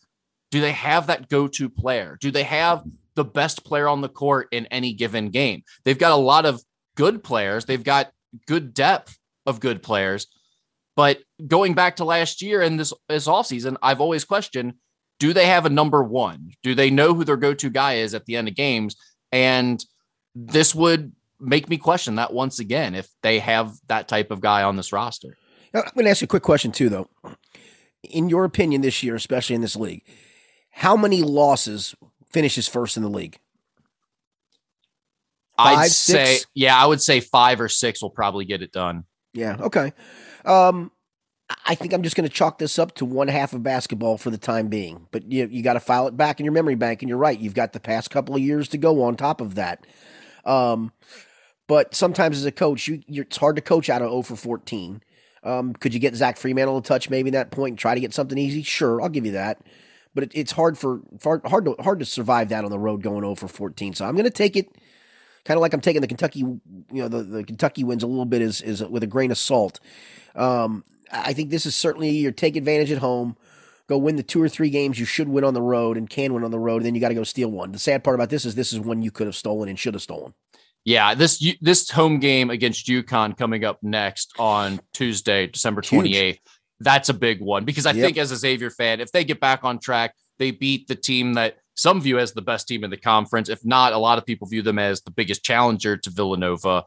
[0.50, 2.18] do they have that go-to player?
[2.20, 2.82] Do they have
[3.14, 5.62] the best player on the court in any given game?
[5.84, 6.62] They've got a lot of
[6.96, 7.64] good players.
[7.64, 8.10] They've got
[8.46, 9.16] good depth
[9.46, 10.26] of good players,
[11.00, 14.74] but going back to last year and this this offseason, I've always questioned
[15.18, 16.50] do they have a number one?
[16.62, 18.96] Do they know who their go-to guy is at the end of games?
[19.32, 19.82] And
[20.34, 24.62] this would make me question that once again if they have that type of guy
[24.62, 25.38] on this roster.
[25.72, 27.08] Now, I'm going to ask you a quick question too, though.
[28.02, 30.04] In your opinion, this year, especially in this league,
[30.68, 31.94] how many losses
[32.30, 33.38] finishes first in the league?
[35.56, 39.04] i I'd say, yeah, I would say five or six will probably get it done.
[39.32, 39.56] Yeah.
[39.60, 39.92] Okay.
[40.44, 40.90] Um,
[41.66, 44.30] I think I'm just going to chalk this up to one half of basketball for
[44.30, 45.06] the time being.
[45.10, 47.38] But you you got to file it back in your memory bank, and you're right.
[47.38, 49.86] You've got the past couple of years to go on top of that.
[50.44, 50.92] Um,
[51.66, 55.02] but sometimes as a coach, you it's hard to coach out of 0 for 14.
[55.42, 58.00] Um, could you get Zach Freemantle a touch maybe at that point and try to
[58.00, 58.62] get something easy?
[58.62, 59.60] Sure, I'll give you that.
[60.14, 63.02] But it, it's hard for hard hard to hard to survive that on the road
[63.02, 63.94] going 0 for 14.
[63.94, 64.68] So I'm going to take it
[65.44, 66.60] kind of like I'm taking the Kentucky, you
[66.92, 69.80] know, the, the Kentucky wins a little bit is is with a grain of salt.
[70.34, 73.36] Um, I think this is certainly your take advantage at home.
[73.88, 76.32] Go win the two or three games you should win on the road and can
[76.32, 76.76] win on the road.
[76.76, 77.72] And then you got to go steal one.
[77.72, 79.94] The sad part about this is this is one you could have stolen and should
[79.94, 80.32] have stolen.
[80.84, 86.40] Yeah, this this home game against UConn coming up next on Tuesday, December twenty eighth.
[86.78, 88.04] That's a big one because I Yep.
[88.04, 91.34] think as a Xavier fan, if they get back on track, they beat the team
[91.34, 93.48] that some view as the best team in the conference.
[93.48, 96.84] If not, a lot of people view them as the biggest challenger to Villanova.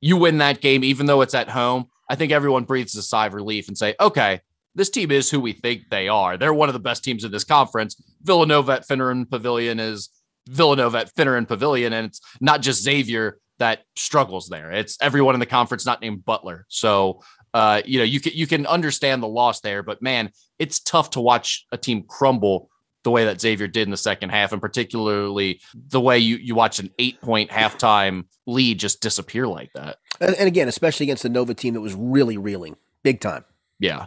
[0.00, 1.86] You win that game, even though it's at home.
[2.08, 4.40] I think everyone breathes a sigh of relief and say, okay,
[4.74, 6.36] this team is who we think they are.
[6.36, 8.02] They're one of the best teams in this conference.
[8.22, 10.10] Villanova at Finneran Pavilion is
[10.48, 14.72] Villanova at Finneran Pavilion, and it's not just Xavier that struggles there.
[14.72, 16.66] It's everyone in the conference not named Butler.
[16.68, 17.20] So
[17.52, 21.10] uh, you know, you can you can understand the loss there, but man, it's tough
[21.10, 22.70] to watch a team crumble
[23.02, 26.54] the way that Xavier did in the second half, and particularly the way you you
[26.54, 29.98] watch an eight point halftime lead just disappear like that.
[30.20, 33.44] And, and again, especially against the Nova team that was really reeling big time.
[33.78, 34.06] Yeah.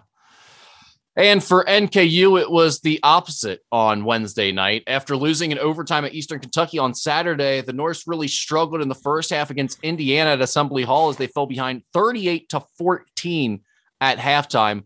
[1.15, 4.83] And for NKU, it was the opposite on Wednesday night.
[4.87, 8.95] After losing in overtime at Eastern Kentucky on Saturday, the Norse really struggled in the
[8.95, 13.61] first half against Indiana at Assembly Hall as they fell behind 38 to 14
[14.01, 14.85] at halftime,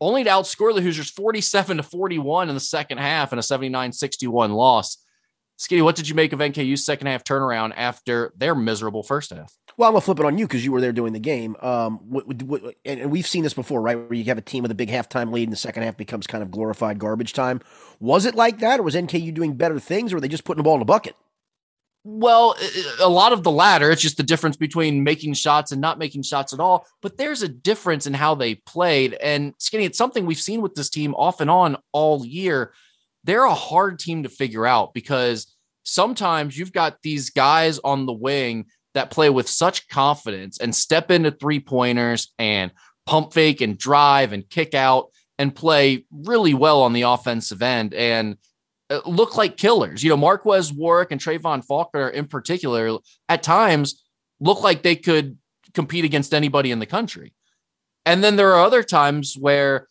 [0.00, 3.92] only to outscore the Hoosiers 47 to 41 in the second half in a 79
[3.92, 4.98] 61 loss.
[5.56, 9.52] Skinny, what did you make of NKU's second half turnaround after their miserable first half?
[9.76, 11.56] Well, I'm gonna flip it on you because you were there doing the game.
[11.60, 13.96] Um, what, what, and we've seen this before, right?
[13.96, 16.26] Where you have a team with a big halftime lead, and the second half becomes
[16.26, 17.60] kind of glorified garbage time.
[18.00, 20.58] Was it like that, or was NKU doing better things, or were they just putting
[20.58, 21.16] the ball in the bucket?
[22.10, 22.56] Well,
[23.00, 23.90] a lot of the latter.
[23.90, 26.86] It's just the difference between making shots and not making shots at all.
[27.02, 29.12] But there's a difference in how they played.
[29.12, 32.72] And Skinny, it's something we've seen with this team off and on all year.
[33.24, 38.14] They're a hard team to figure out because sometimes you've got these guys on the
[38.14, 42.72] wing that play with such confidence and step into three pointers and
[43.04, 47.92] pump fake and drive and kick out and play really well on the offensive end.
[47.92, 48.38] And
[48.90, 50.02] Uh, look like killers.
[50.02, 52.98] You know, Marques Warrick and Trevon Faulkner in particular,
[53.28, 54.04] at times
[54.40, 55.36] look like they could
[55.74, 57.34] compete against anybody in the country.
[58.06, 59.88] And then there are other times where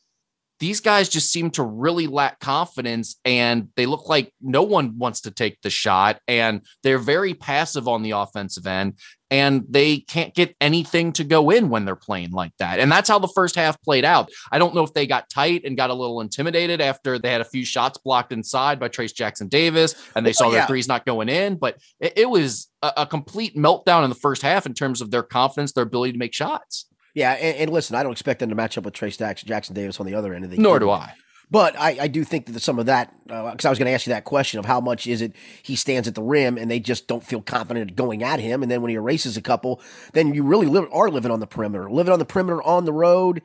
[0.59, 5.21] these guys just seem to really lack confidence and they look like no one wants
[5.21, 8.97] to take the shot and they're very passive on the offensive end
[9.29, 12.79] and they can't get anything to go in when they're playing like that.
[12.79, 14.29] And that's how the first half played out.
[14.51, 17.41] I don't know if they got tight and got a little intimidated after they had
[17.41, 20.67] a few shots blocked inside by Trayce Jackson Davis and they oh, saw Well, their
[20.67, 24.41] threes not going in, but it, it was a, a complete meltdown in the first
[24.41, 26.85] half in terms of their confidence, their ability to make shots.
[27.17, 29.73] Yeah, and, and listen, I don't expect them to match up with Trayce Dax- Jackson
[29.73, 30.57] Davis on the other end of the.
[30.57, 31.15] Nor do I.
[31.49, 34.05] But I, I do think that some of that, because I was going to ask
[34.05, 36.79] you that question of how much is it he stands at the rim and they
[36.79, 39.81] just don't feel confident going at him, and then when he erases a couple,
[40.13, 42.93] then you really live, are living on the perimeter, living on the perimeter on the
[42.93, 43.41] road.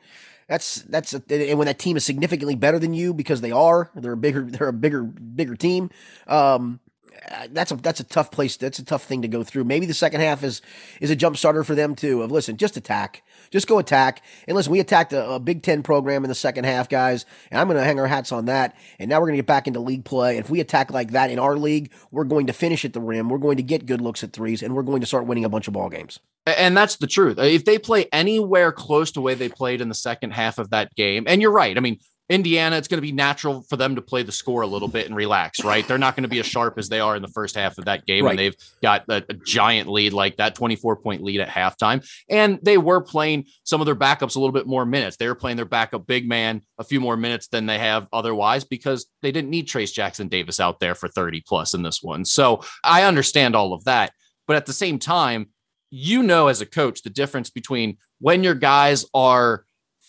[0.47, 3.89] That's that's a, and when that team is significantly better than you because they are,
[3.95, 5.89] they're a bigger, they're a bigger, bigger team.
[6.27, 6.79] Um,
[7.31, 8.57] uh, that's a that's a tough place.
[8.57, 9.63] That's a tough thing to go through.
[9.63, 10.61] Maybe the second half is
[10.99, 12.21] is a jump starter for them too.
[12.21, 13.23] Of listen, just attack,
[13.53, 14.23] just go attack.
[14.47, 17.61] And listen, we attacked a, a Big Ten program in the second half, guys, and
[17.61, 18.75] I'm going to hang our hats on that.
[18.99, 20.37] And now we're going to get back into league play.
[20.37, 22.99] And if we attack like that in our league, we're going to finish at the
[22.99, 23.29] rim.
[23.29, 25.49] We're going to get good looks at threes, and we're going to start winning a
[25.49, 26.19] bunch of ball games.
[26.45, 27.37] And that's the truth.
[27.37, 30.93] If they play anywhere close to way they played in the second half of that
[30.95, 31.77] game, and you're right.
[31.77, 34.67] I mean, Indiana, it's going to be natural for them to play the score a
[34.67, 35.85] little bit and relax, right?
[35.85, 37.85] They're not going to be as sharp as they are in the first half of
[37.85, 38.23] that game.
[38.23, 38.31] Right.
[38.31, 42.07] And they've got a, a giant lead like that 24 point lead at halftime.
[42.29, 45.17] And they were playing some of their backups a little bit more minutes.
[45.17, 48.63] They were playing their backup big man a few more minutes than they have otherwise
[48.63, 52.23] because they didn't need Trayce Jackson Davis out there for 30 plus in this one.
[52.23, 54.13] So I understand all of that.
[54.47, 55.49] But at the same time,
[55.95, 59.63] you know as a coach the difference between when your guys are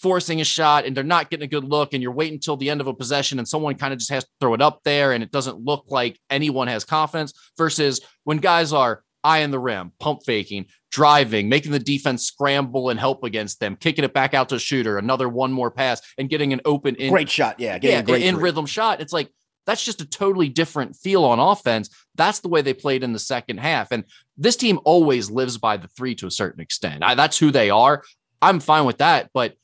[0.05, 2.69] forcing a shot and they're not getting a good look and you're waiting until the
[2.69, 5.13] end of a possession and someone kind of just has to throw it up there
[5.13, 9.93] and it doesn't look like anyone has confidence versus when guys are eyeing the rim,
[9.99, 14.51] pump faking, driving, making the defense scramble and help against them, kicking it back out
[14.51, 17.79] to a shooter, another one more pass and getting an open in great shot, yeah,
[17.79, 18.43] getting yeah, in three.
[18.43, 19.01] rhythm shot.
[19.01, 19.31] It's like
[19.65, 21.89] that's just a totally different feel on offense.
[22.15, 23.91] That's the way they played in the second half.
[23.91, 24.05] And
[24.37, 27.03] this team always lives by the three to a certain extent.
[27.03, 28.03] I, that's who they are.
[28.43, 29.55] I'm fine with that, but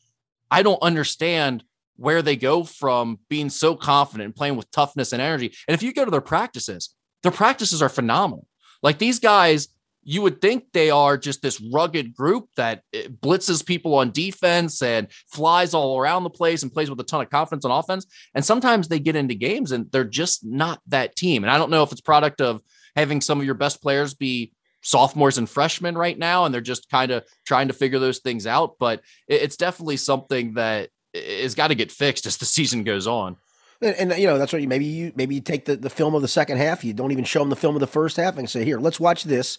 [0.50, 1.64] I don't understand
[1.96, 5.52] where they go from being so confident and playing with toughness and energy.
[5.68, 8.46] And if you go to their practices, their practices are phenomenal.
[8.82, 9.68] Like these guys,
[10.02, 14.80] you would think they are just this rugged group that eh, blitzes people on defense
[14.82, 18.06] and flies all around the place and plays with a ton of confidence on offense.
[18.34, 21.44] And sometimes they get into games and they're just not that team.
[21.44, 22.62] And I don't know if it's product of
[22.96, 24.52] having some of your best players be
[24.82, 28.46] sophomores and freshmen right now, and they're just kind of trying to figure those things
[28.46, 28.76] out.
[28.78, 33.36] But it's definitely something that has got to get fixed as the season goes on.
[33.82, 36.14] And, and, you know that's what you maybe you maybe you take the, the film
[36.14, 36.84] of the second half.
[36.84, 39.00] You don't even show them the film of the first half and say, "Here, let's
[39.00, 39.56] watch this."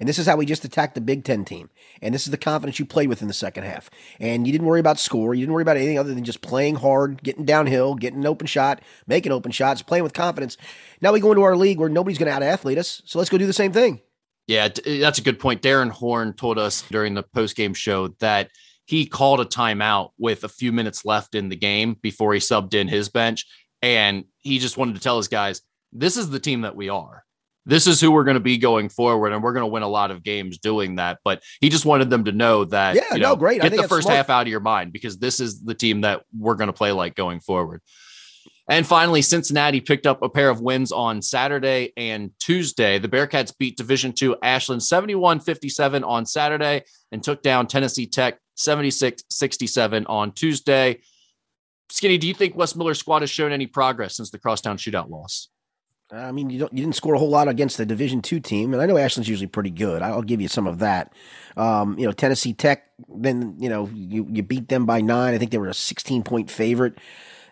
[0.00, 1.70] And this is how we just attacked the Big Ten team.
[2.02, 3.90] And this is the confidence you played with in the second half.
[4.18, 5.34] And you didn't worry about score.
[5.34, 8.46] You didn't worry about anything other than just playing hard, getting downhill, getting an open
[8.46, 10.56] shot, making open shots, playing with confidence.
[11.00, 13.02] Now we go into our league where nobody's going to out athlete us.
[13.04, 14.00] So let's go do the same thing.
[14.46, 15.62] Yeah, eh, that's a good point.
[15.62, 18.50] Darrin Horn told us during the post game show that
[18.86, 22.74] he called a timeout with a few minutes left in the game before he subbed
[22.74, 23.46] in his bench.
[23.80, 27.24] And he just wanted to tell his guys, this is the team that we are.
[27.66, 29.88] This is who we're going to be going forward, and we're going to win a
[29.88, 31.18] lot of games doing that.
[31.24, 33.62] But he just wanted them to know that, yeah, you know, no, great.
[33.62, 34.16] Get the first smart.
[34.16, 36.92] half out of your mind because this is the team that we're going to play
[36.92, 37.80] like going forward.
[38.68, 42.98] And finally, Cincinnati picked up a pair of wins on Saturday and Tuesday.
[42.98, 48.38] The Bearcats beat Division II Ashland 71 57 on Saturday and took down Tennessee Tech
[48.56, 51.00] 76 67 on Tuesday.
[51.90, 55.10] Skinny, do you think Wes Miller's squad has shown any progress since the crosstown shootout
[55.10, 55.48] loss?
[56.10, 58.82] I mean, you you didn't score a whole lot against the Division two team, and
[58.82, 60.02] I know Ashland's usually pretty good.
[60.02, 61.12] I'll give you some of that.
[61.56, 65.34] Um, you know, Tennessee Tech, then you know you you beat them by nine.
[65.34, 66.98] I think they were a sixteen point favorite.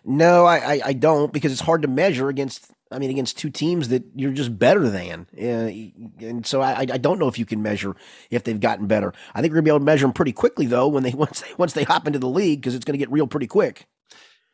[0.05, 2.69] No, I, I, I don't because it's hard to measure against.
[2.91, 6.85] I mean, against two teams that you're just better than, uh, and so I, I
[6.85, 7.95] don't know if you can measure
[8.29, 9.13] if they've gotten better.
[9.33, 11.41] I think we're gonna be able to measure them pretty quickly though when they once
[11.41, 13.87] they once they hop into the league because it's to get real pretty quick.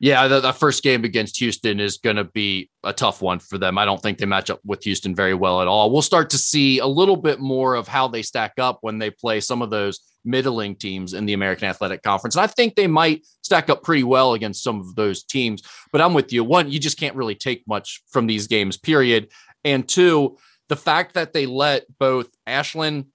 [0.01, 3.57] Yeah, the, the, first game against Houston is going to be a tough one for
[3.57, 3.77] them.
[3.77, 5.91] I don't think they match up with Houston very well at all.
[5.91, 9.09] We'll start to see a little bit more of how they stack up when they
[9.09, 12.35] play some of those middling teams in the American Athletic Conference.
[12.35, 15.63] And I think they might stack up pretty well against some of those teams.
[15.91, 16.43] But I'm with you.
[16.43, 19.29] One, you just can't really take much from these games, period.
[19.63, 23.05] And two, the fact that they let both Ashland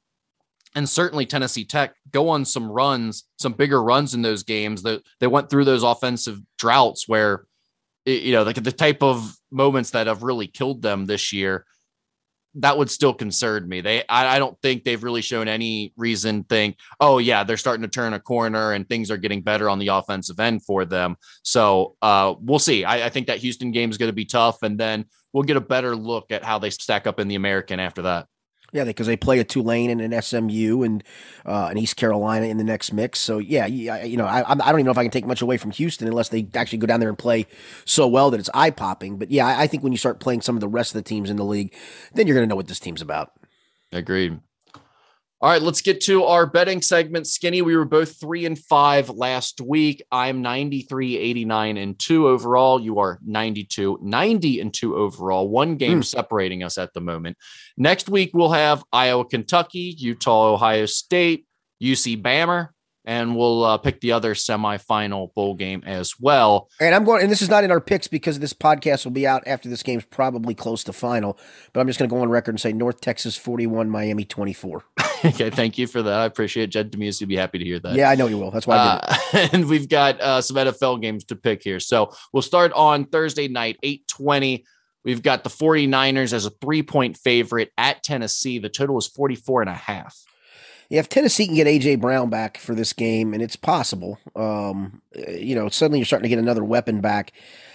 [0.74, 5.02] and certainly Tennessee Tech go on some runs, some bigger runs in those games that
[5.20, 7.46] they went through those offensive droughts where,
[8.04, 11.64] you know, like the type of moments that have really killed them this year.
[12.56, 13.80] That would still concern me.
[13.80, 17.82] They, I, I don't think they've really shown any reason think, oh yeah, they're starting
[17.82, 21.16] to turn a corner and things are getting better on the offensive end for them.
[21.42, 22.84] So uh, we'll see.
[22.84, 25.56] I, I think that Houston game is going to be tough, and then we'll get
[25.56, 28.28] a better look at how they stack up in the American after that.
[28.74, 31.04] Yeah, because they play a Tulane and an SMU and
[31.46, 33.20] uh, an East Carolina in the next mix.
[33.20, 35.58] So yeah, you know, I, I don't even know if I can take much away
[35.58, 37.46] from Houston unless they actually go down there and play
[37.84, 39.16] so well that it's eye popping.
[39.16, 41.30] But yeah, I think when you start playing some of the rest of the teams
[41.30, 41.72] in the league,
[42.14, 43.30] then you're going to know what this team's about.
[43.92, 44.40] Agreed.
[45.44, 47.26] All right, let's get to our betting segment.
[47.26, 50.02] Skinny, we were both three and five last week.
[50.10, 52.80] I'm 93, 89, and two overall.
[52.80, 55.50] You are 92, 90, and two overall.
[55.50, 56.04] One game mm.
[56.06, 57.36] separating us at the moment.
[57.76, 61.44] Next week, we'll have Iowa, Kentucky, Utah, Ohio State,
[61.82, 62.70] UC Bammer,
[63.04, 66.70] and we'll uh, pick the other semifinal bowl game as well.
[66.80, 69.26] And I'm going, and this is not in our picks because this podcast will be
[69.26, 71.38] out after this game's probably close to final.
[71.72, 74.84] But I'm just going to go on record and say North Texas 41, Miami 24.
[75.24, 76.12] okay, thank you for that.
[76.12, 76.66] I appreciate it.
[76.68, 77.20] Jed Demus.
[77.20, 77.94] You'll be happy to hear that.
[77.94, 78.50] Yeah, I know you will.
[78.50, 81.80] That's why I did uh, and we've got uh, some NFL games to pick here.
[81.80, 84.64] So we'll start on Thursday night, 820.
[85.04, 88.58] We've got the 49ers as a three point favorite at Tennessee.
[88.58, 90.18] The total is 44 and a half.
[90.88, 95.02] Yeah, if Tennessee can get AJ Brown back for this game, and it's possible, um,
[95.28, 97.32] you know, suddenly you're starting to get another weapon back.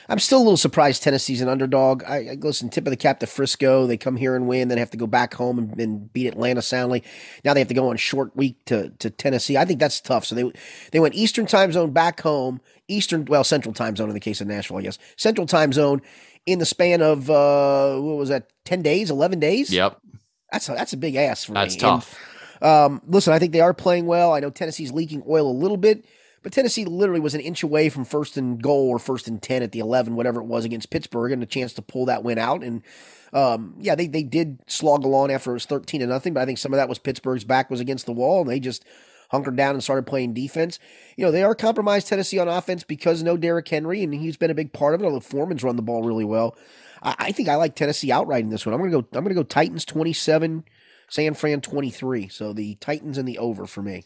[0.10, 2.04] I'm still a little surprised Tennessee's an underdog.
[2.04, 3.86] I, I listen, tip of the cap to Frisco.
[3.86, 6.63] They come here and win, then have to go back home and, and, beat Atlanta
[6.63, 7.04] soundly.
[7.45, 9.56] Now they have to go on short week to, to Tennessee.
[9.56, 10.26] I think that's tough.
[10.26, 10.52] So they
[10.91, 14.41] they went Eastern time zone back home, Eastern well Central time zone in the case
[14.41, 16.02] of Nashville, I guess Central time zone
[16.48, 18.50] in the span of uh, what was that?
[18.65, 19.72] Ten days, eleven days.
[19.72, 20.00] Yep.
[20.52, 21.82] That's a, that's a big ass for that's me.
[21.82, 22.19] That's tough.
[22.19, 22.29] And,
[22.62, 24.34] um, listen, I think they are playing well.
[24.34, 26.06] I know Tennessee's leaking oil a little bit.
[26.41, 29.62] But Tennessee literally was an inch away from first and goal or first and 10
[29.62, 32.38] at the 11, whatever it was against Pittsburgh, and a chance to pull that win
[32.38, 32.63] out.
[32.63, 32.82] And
[33.34, 36.45] um, yeah, they, they did slog along after it was 13 to nothing, but I
[36.45, 38.86] think some of that was Pittsburgh's back was against the wall, and they just
[39.32, 40.80] hunkered down and started playing defense.
[41.15, 44.50] You know, they are compromised Tennessee on offense because no Derrick Henry, and he's been
[44.50, 45.06] a big part of it.
[45.06, 46.56] Although Foreman's run the ball really well.
[47.04, 48.74] I, I think I like Tennessee outright in this one.
[48.74, 50.63] I'm gonna go I'm gonna go Titans 27,
[51.10, 52.28] San Fran 23.
[52.30, 54.06] So the Titans and the over for me.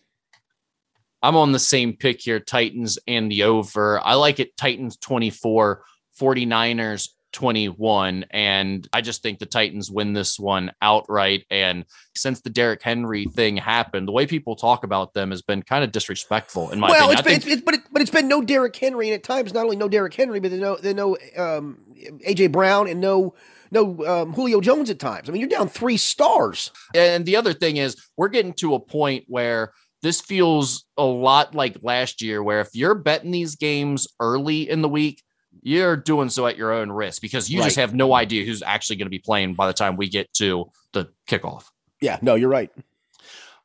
[1.21, 3.99] I'm on the same pick here, Titans and the over.
[4.03, 5.81] I like it Titans 24,
[6.19, 8.25] 49ers 21.
[8.29, 11.45] And I just think the Titans win this one outright.
[11.49, 11.85] And
[12.15, 15.83] since the Derrick Henry thing happened, the way people talk about them has been kind
[15.83, 17.25] of disrespectful in my well, opinion.
[17.25, 19.07] Well, it's, it's, but, it, but it's been no Derrick Henry.
[19.07, 21.79] And at times, not only no Derrick Henry, but they know, they know um,
[22.25, 22.47] A.J.
[22.47, 23.33] Brown and no
[23.73, 25.27] no um, Julio Jones at times.
[25.27, 26.71] I mean, you're down three stars.
[26.95, 31.55] And the other thing is, we're getting to a point where this feels a lot
[31.55, 35.23] like last year, where if you're betting these games early in the week,
[35.61, 38.97] you're doing so at your own risk because you just have no idea who's actually
[38.97, 41.65] going to be playing by the time we get to the kickoff.
[42.01, 42.69] Yeah, no, you're right.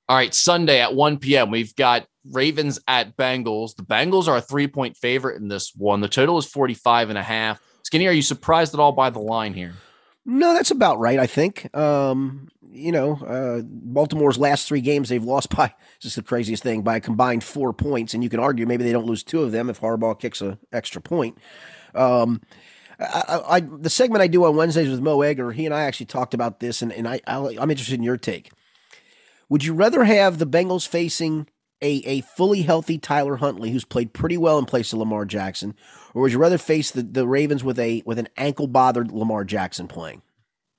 [0.09, 3.75] All right, Sunday at 1 p.m., we've got Ravens at Bengals.
[3.75, 6.01] The Bengals are a three point favorite in this one.
[6.01, 7.61] The total is 45 and a half.
[7.83, 9.75] Skinny, are you surprised at all by the line here?
[10.29, 11.18] No, that's about right.
[11.18, 11.74] I think.
[11.74, 16.83] Um, you know, uh, Baltimore's last three games they've lost by just the craziest thing
[16.83, 19.53] by a combined four points, and you can argue maybe they don't lose two of
[19.53, 21.39] them if Harbaugh kicks a extra point.
[21.95, 22.43] Um,
[23.01, 25.85] I, I, I, the segment I do on Wednesdays with Mo Egger, he and I
[25.85, 28.53] actually talked about this, and, and I, I'll, I'm interested in your take.
[29.49, 31.49] Would you rather have the Bengals facing
[31.81, 35.74] a, a fully healthy Tyler Huntley, who's played pretty well in place of Lamar Jackson,
[36.14, 39.45] or would you rather face the, the Ravens with a with an ankle bothered Lamar
[39.45, 40.22] Jackson playing,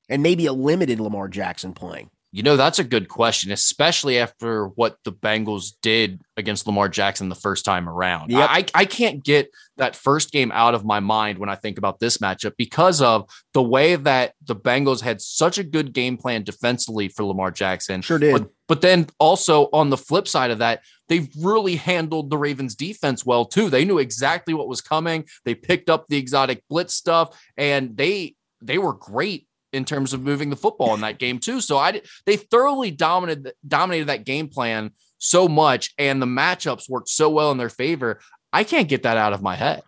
[0.10, 2.10] and maybe a limited Lamar Jackson playing?
[2.32, 7.28] You know, that's a good question, especially after what the Bengals did against Lamar Jackson
[7.28, 8.30] the first time around.
[8.30, 8.50] Yep.
[8.50, 12.00] I, I can't get that first game out of my mind when I think about
[12.00, 16.44] this matchup because of the way that the Bengals had such a good game plan
[16.44, 18.02] defensively for Lamar Jackson.
[18.02, 18.34] Sure did.
[18.34, 22.76] But, but then also on the flip side of that, they've really handled the Ravens
[22.76, 23.72] defense well too.
[23.72, 25.26] They knew exactly what was coming.
[25.46, 30.22] They picked up the exotic blitz stuff and they they were great in terms of
[30.22, 31.62] moving the football in that game too.
[31.62, 37.10] So I they thoroughly dominated dominated that game plan so much and the matchups worked
[37.10, 38.20] so well in their favor.
[38.54, 39.84] I can't get that out of my head.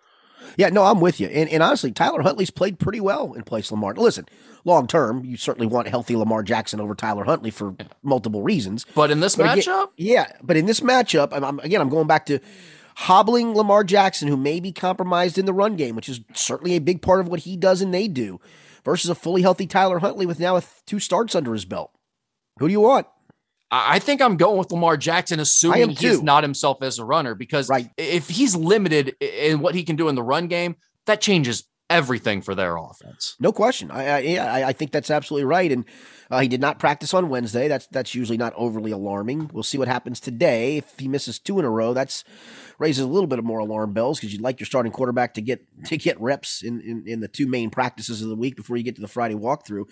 [0.57, 1.27] Yeah, no, I'm with you.
[1.27, 3.93] And, and honestly, Tyler Huntley's played pretty well in place of Lamar.
[3.93, 4.25] Listen,
[4.65, 8.85] long term, you certainly want healthy Lamar Jackson over Tyler Huntley for multiple reasons.
[8.95, 11.89] But in this But again- matchup, Yeah, but in this matchup, I'm, I'm- again, I'm
[11.89, 12.39] going back to
[12.95, 16.81] hobbling Lamar Jackson, who may be compromised in the run game, which is certainly a
[16.81, 18.39] big part of what he does and they do,
[18.83, 21.91] versus a fully healthy Tyler Huntley with now two starts under his belt.
[22.59, 23.07] Who do you want?
[23.73, 27.69] I think I'm going with Lamar Jackson, assuming he's not himself as a runner, because
[27.69, 27.89] Right.
[27.97, 30.75] if he's limited in what he can do in the run game,
[31.05, 33.35] that changes everything for their offense.
[33.39, 33.89] No question.
[33.89, 35.71] I I I think that's absolutely right.
[35.71, 35.85] And
[36.31, 37.67] uh, he did not practice on Wednesday.
[37.67, 39.51] That's that's usually not overly alarming.
[39.51, 40.77] We'll see what happens today.
[40.77, 42.23] If he misses two in a row, that's
[42.79, 45.41] raises a little bit of more alarm bells because you'd like your starting quarterback to
[45.41, 48.77] get to get reps in, in in the two main practices of the week before
[48.77, 49.83] you get to the Friday walkthrough.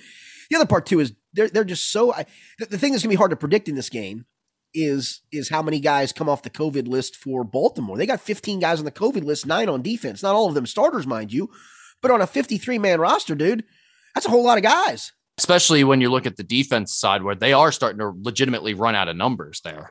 [0.49, 2.13] The other part too is they're they're just so.
[2.13, 2.25] I,
[2.57, 4.25] the, the thing that's gonna be hard to predict in this game
[4.73, 7.97] is is how many guys come off the COVID list for Baltimore.
[7.97, 10.23] They got 15 guys on the COVID list, nine on defense.
[10.23, 11.49] Not all of them starters, mind you,
[12.01, 13.65] but on a 53 man roster, dude,
[14.15, 15.11] that's a whole lot of guys.
[15.39, 18.95] Especially when you look at the defense side, where they are starting to legitimately run
[18.95, 19.89] out of numbers there.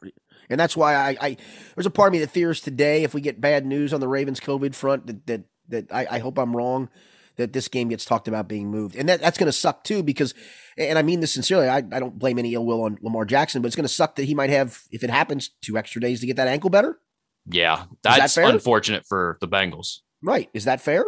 [0.50, 1.36] And that's why I, I
[1.74, 4.08] there's a part of me that fears today if we get bad news on the
[4.08, 6.88] Ravens COVID front that that that I, I hope I'm wrong
[7.36, 8.96] that this game gets talked about being moved.
[8.96, 10.34] And that, that's going to suck too because
[10.76, 13.62] and I mean this sincerely, I, I don't blame any ill will on Lamar Jackson,
[13.62, 16.20] but it's going to suck that he might have if it happens two extra days
[16.20, 16.98] to get that ankle better.
[17.46, 18.48] Yeah, that's fair?
[18.48, 20.00] unfortunate for the Bengals.
[20.22, 20.50] Right.
[20.52, 21.04] Is that fair?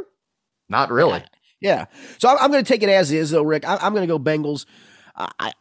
[0.69, 1.23] Not really.
[1.61, 1.87] Yeah.
[2.19, 3.69] So I'm, I'm going to take it as is, though, Rick.
[3.69, 4.67] I, I'm going to go Bengals.
[5.15, 5.53] I, I,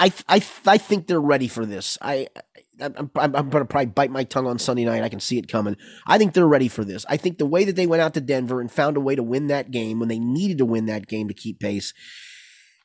[0.00, 1.98] I, I, I think they're ready for this.
[2.00, 2.28] I,
[2.80, 5.02] I'm, I'm, I'm going to probably bite my tongue on Sunday night.
[5.02, 5.76] I can see it coming.
[6.06, 7.04] I think they're ready for this.
[7.08, 9.22] I think the way that they went out to Denver and found a way to
[9.22, 11.92] win that game when they needed to win that game to keep pace.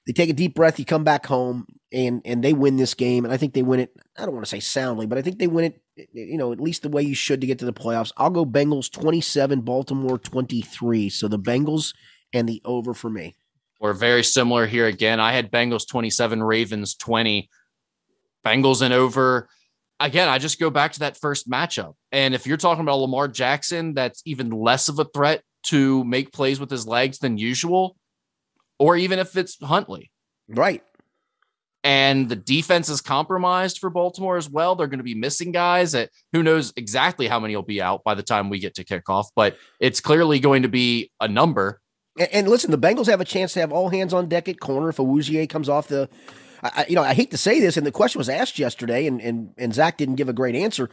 [0.05, 0.77] They take a deep breath.
[0.77, 3.25] You come back home and and they win this game.
[3.25, 3.91] And I think they win it.
[4.17, 5.81] I don't want to say soundly, but I think they win it.
[6.13, 8.11] You know, at least the way you should to get to the playoffs.
[8.17, 11.09] I'll go Bengals 27, Baltimore 23.
[11.09, 11.93] So the Bengals
[12.33, 13.35] and the over for me.
[13.79, 15.19] We're very similar here again.
[15.19, 17.49] I had Bengals 27, Ravens 20.
[18.45, 19.49] Bengals and over.
[19.99, 21.93] Again, I just go back to that first matchup.
[22.11, 26.31] And if you're talking about Lamar Jackson, that's even less of a threat to make
[26.31, 27.95] plays with his legs than usual,
[28.77, 30.11] or even if it's Huntley.
[30.47, 30.83] Right.
[31.83, 34.75] And the defense is compromised for Baltimore as well.
[34.75, 38.03] They're going to be missing guys that who knows exactly how many will be out
[38.03, 41.79] by the time we get to kickoff, but it's clearly going to be a number.
[42.17, 44.59] And, and listen, the Bengals have a chance to have all hands on deck at
[44.59, 46.09] corner if Awuzie comes off the.
[46.63, 49.21] I, you know, I hate to say this, and the question was asked yesterday, and
[49.21, 50.89] and, and Zac didn't give a great answer.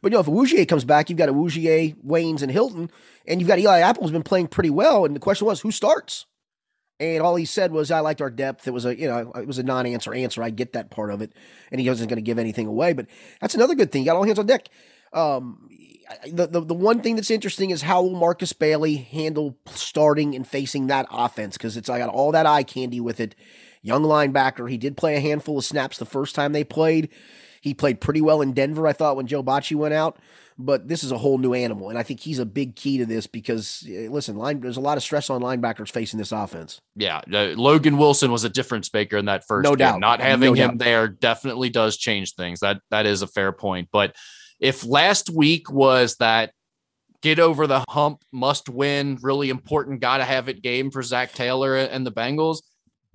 [0.00, 2.90] But you know, if Awuzie comes back, you've got Awuzie, Waynes, and Hilton,
[3.26, 5.04] and you've got Eli Apple who's been playing pretty well.
[5.04, 6.26] And the question was, who starts?
[6.98, 9.46] And all he said was, "I liked our depth." It was a, you know, it
[9.46, 10.42] was a non-answer answer.
[10.42, 11.32] I get that part of it,
[11.70, 12.92] and he wasn't going to give anything away.
[12.92, 13.06] But
[13.40, 14.02] that's another good thing.
[14.02, 14.68] You got all hands on deck.
[15.12, 15.68] Um,
[16.30, 20.46] the, the the one thing that's interesting is how will Markus Bailey handle starting and
[20.46, 23.34] facing that offense because it's I got all that eye candy with it.
[23.82, 27.08] Young linebacker, he did play a handful of snaps the first time they played.
[27.60, 30.18] He played pretty well in Denver, I thought, when Joe Bachie went out.
[30.58, 33.04] But this is a whole new animal, and I think he's a big key to
[33.06, 36.80] this because eh, listen, line, there's a lot of stress on linebackers facing this offense.
[36.94, 39.78] Yeah, uh, Logan Wilson was a difference maker in that first No game.
[39.86, 40.00] doubt.
[40.00, 40.78] Not having No him doubt.
[40.78, 42.60] there definitely does change things.
[42.60, 43.88] That that is a fair point.
[43.92, 44.16] But
[44.60, 46.52] if last week was that
[47.22, 51.32] get over the hump, must win, really important, got to have it game for Zac
[51.32, 52.62] Taylor and the Bengals.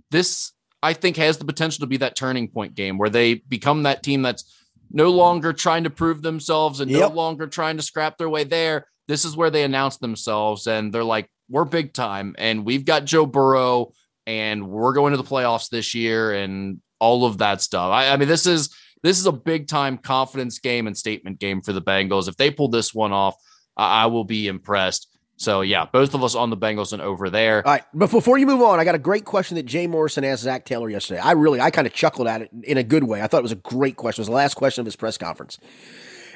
[0.10, 0.52] This,
[0.84, 4.04] I think, has the potential to be that turning point game where they become that
[4.04, 4.62] team that's
[4.92, 7.10] no longer trying to prove themselves and yep.
[7.10, 8.86] no longer trying to scrap their way there.
[9.08, 13.06] This is where they announce themselves and they're like, we're big time and we've got
[13.06, 13.92] Joe Burrow
[14.26, 17.92] and we're going to the playoffs this year and all of that stuff.
[17.92, 21.62] I, I mean, this is this is a big time confidence game and statement game
[21.62, 22.28] for the Bengals.
[22.28, 23.36] If they pull this one off,
[23.76, 25.08] I, I will be impressed.
[25.42, 27.66] So yeah, both of us on the Bengals and over there.
[27.66, 30.24] All right, but before you move on, I got a great question that Jay Morrison
[30.24, 31.20] asked Zac Taylor yesterday.
[31.20, 33.24] I really, I kind of chuckled at it in a good way.
[33.24, 34.22] I thought it was a great question.
[34.22, 35.58] It was the last question of his press conference,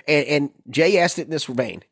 [0.07, 1.84] and, and Jay asked it in this vein: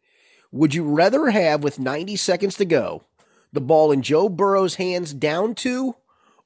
[0.51, 3.03] Would you rather have, with 90 seconds to go,
[3.51, 5.95] the ball in Joe Burrow's hands down to,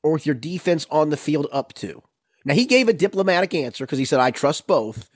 [0.04, 2.04] or with your defense on the field up to?
[2.48, 5.12] Now he gave a diplomatic answer because he said, "I trust both,"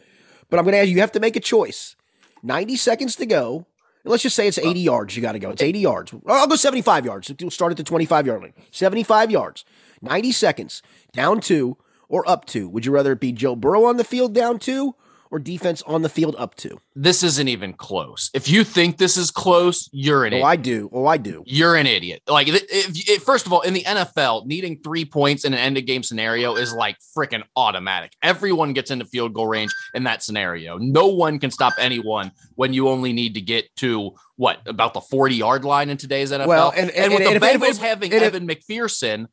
[0.50, 1.96] but I'm going to ask you: You have to make a choice.
[2.44, 3.66] 90 seconds to go
[4.04, 5.16] Let's just say it's 80 yards.
[5.16, 5.52] You got to go.
[5.52, 6.14] It's 80 yards.
[6.28, 7.32] I'll go 75 yards.
[7.40, 8.54] We'll start at the 25 yard line.
[8.72, 9.66] 75 yards,
[10.02, 10.82] 90 seconds,
[11.14, 11.78] down two
[12.10, 12.68] or up two.
[12.70, 14.96] Would you rather it be Joe Burrow on the field down two
[15.32, 16.78] or defense on the field up to?
[16.96, 18.30] This isn't even close.
[18.34, 20.48] If you think this is close, you're an oh, idiot.
[20.48, 20.90] I do.
[20.92, 21.44] Oh, I do.
[21.48, 22.22] You're an idiot.
[22.28, 25.78] Like, if, if, first of all, in the NFL, needing three points in an end
[25.78, 28.12] of game scenario is like freaking automatic.
[28.22, 30.78] Everyone gets into field goal range in that scenario.
[30.78, 35.02] No one can stop anyone when you only need to get to what about the
[35.02, 36.48] 40 yard line in today's NFL.
[36.48, 39.28] Well, and, and, and with and, the Bengals having Evan McPherson.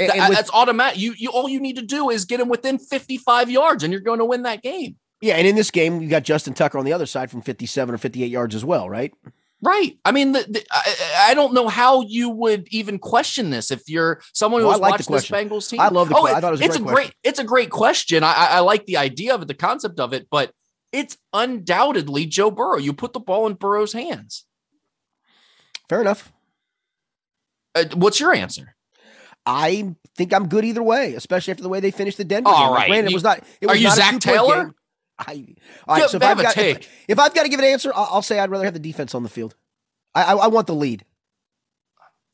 [0.00, 0.98] And, with, that's automatic.
[0.98, 4.00] You you all you need to do is get him within 55 yards, and you're
[4.00, 4.96] going to win that game.
[5.20, 7.94] Yeah, and in this game, you got Justin Tucker on the other side from 57
[7.94, 9.12] or 58 yards as well, right?
[9.60, 9.98] Right.
[10.04, 13.88] I mean, the, the, I, I, don't know how you would even question this if
[13.88, 15.80] you're someone who's oh, like watched this Bengals team.
[15.80, 16.16] I love the.
[16.16, 16.94] Oh, I thought it was it's a great.
[16.94, 18.22] great it's a great question.
[18.22, 20.52] I, I like the idea of it, the concept of it, but
[20.92, 22.78] it's undoubtedly Joe Burrow.
[22.78, 24.44] You put the ball in Burrow's hands.
[25.88, 26.32] Fair enough.
[27.74, 28.76] Uh, what's your answer?
[29.44, 32.68] I think I'm good either way, especially after the way they finished the Denver All
[32.68, 32.74] game.
[32.74, 32.88] Right.
[32.88, 33.38] Granted, you, it was not.
[33.60, 34.64] It was are you Zac Taylor?
[34.66, 34.74] Game.
[35.18, 35.54] I,
[35.86, 38.08] all right, so if I've, got, if, if, I've got to give an answer, I'll,
[38.12, 39.56] I'll, say I'd rather have the defense on the field.
[40.14, 41.04] I, I, I want the lead.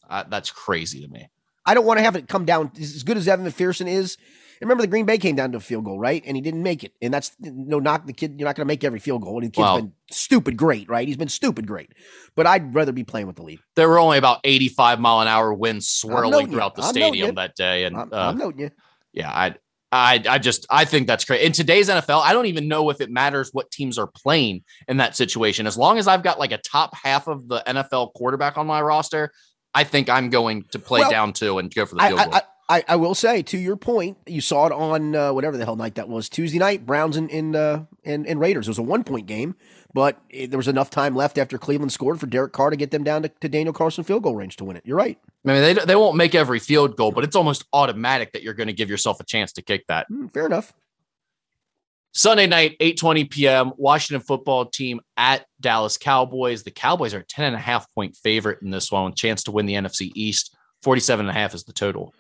[0.09, 1.29] Uh, that's crazy to me.
[1.65, 4.19] I don't want to have it come down as good as Evan McPherson is.
[4.61, 6.23] Remember, the Green Bay came down to a field goal, right?
[6.27, 6.93] And he didn't make it.
[7.03, 8.07] And that's no knock.
[8.07, 9.39] The kid, you're not going to make every field goal.
[9.39, 11.07] And the kid's well, been stupid great, right?
[11.07, 11.93] He's been stupid great.
[12.35, 13.61] But I'd rather be playing with the lead.
[13.77, 16.83] There were only about 85 mile an hour winds swirling throughout you.
[16.83, 17.85] the I'm stadium that day.
[17.85, 18.71] And I'm, uh, I'm noting you.
[19.13, 19.55] Yeah, I
[19.95, 21.43] I, I just I think that's great.
[21.43, 24.97] In today's NFL, I don't even know if it matters what teams are playing in
[24.97, 25.69] that situation.
[25.69, 28.83] As long as I've got like a top half of the NFL quarterback on my
[28.83, 29.31] roster,
[29.73, 32.35] I think I'm going to play well, down two and go for the field goal.
[32.35, 35.65] I, I, I, will say to your point, you saw it on uh, whatever the
[35.65, 38.67] hell night that was Tuesday night, Browns and and, uh, and, and Raiders.
[38.67, 39.55] It was a one point game,
[39.93, 42.91] but it, there was enough time left after Cleveland scored for Derek Carr to get
[42.91, 44.83] them down to, to Daniel Carlson field goal range to win it.
[44.87, 45.19] You're right.
[45.47, 48.55] I mean, they they won't make every field goal, but it's almost automatic that you're
[48.55, 50.11] going to give yourself a chance to kick that.
[50.11, 50.73] Mm, fair enough.
[52.13, 53.73] Sunday night, 8:20 p.m.
[53.77, 56.63] Washington football team at Dallas Cowboys.
[56.63, 59.51] The Cowboys are a 10 and a half point favorite in this one, chance to
[59.51, 60.57] win the NFC East.
[60.83, 62.15] 47 and a half is the total.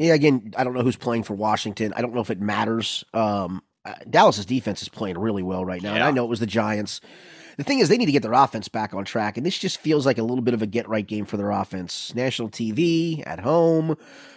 [0.00, 1.92] Yeah, again, I don't know who's playing for Washington.
[1.94, 3.04] I don't know if it matters.
[3.12, 5.96] Um, uh, Dallas's defense is playing really well right now, yeah.
[5.96, 7.02] and I know it was the Giants.
[7.58, 9.78] The thing is, they need to get their offense back on track, and this just
[9.78, 12.14] feels like a little bit of a get right game for their offense.
[12.14, 13.94] National TV at home,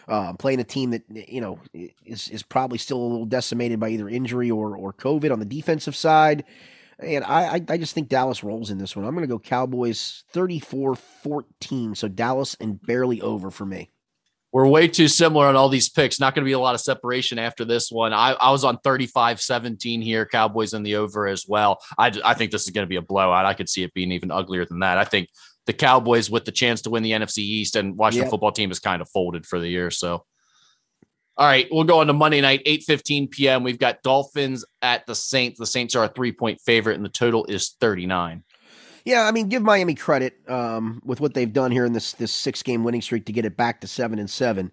[0.10, 1.60] uh, playing a team that you know
[2.04, 5.46] is is probably still a little decimated by either injury or or COVID on the
[5.46, 6.44] defensive side.
[7.00, 9.04] And I, I, just think Dallas rolls in this one.
[9.04, 11.96] I'm going to go Cowboys 34 14.
[11.96, 13.90] So Dallas and barely over for me
[14.54, 16.20] we're way too similar on all these picks.
[16.20, 18.14] Not going to be a lot of separation after this one.
[18.14, 21.82] I, I was on 35 17 here, Cowboys in the over as well.
[21.98, 23.46] I, I think this is going to be a blowout.
[23.46, 25.00] I could see it being even uglier than that.
[25.00, 25.30] I think
[25.66, 28.32] the Cowboys, with the chance to win the NFC East and Washington yep.
[28.32, 29.90] football team, is kind of folded for the year.
[29.90, 30.24] So,
[31.36, 33.64] all right, we'll go on to Monday night, 8 15 p.m.
[33.64, 35.58] We've got Dolphins at the Saints.
[35.58, 38.44] The Saints are a three point favorite, and the total is 39.
[39.06, 42.32] Yeah, I mean, give Miami credit um, with what they've done here in this this
[42.32, 44.72] six game winning streak to get it back to seven and seven.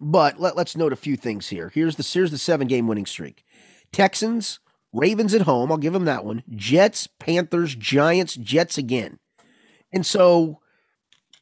[0.00, 1.70] But let, us note a few things here.
[1.74, 3.44] Here's the here's the seven game winning streak:
[3.92, 4.60] Texans,
[4.92, 5.70] Ravens at home.
[5.70, 6.42] I'll give them that one.
[6.50, 9.18] Jets, Panthers, Giants, Jets again.
[9.92, 10.60] And so,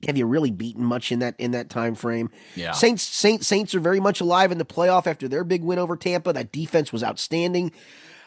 [0.06, 2.30] have you really beaten much in that in that time frame?
[2.54, 2.72] Yeah.
[2.72, 5.96] Saints Saints Saints are very much alive in the playoff after their big win over
[5.96, 6.32] Tampa.
[6.32, 7.72] That defense was outstanding.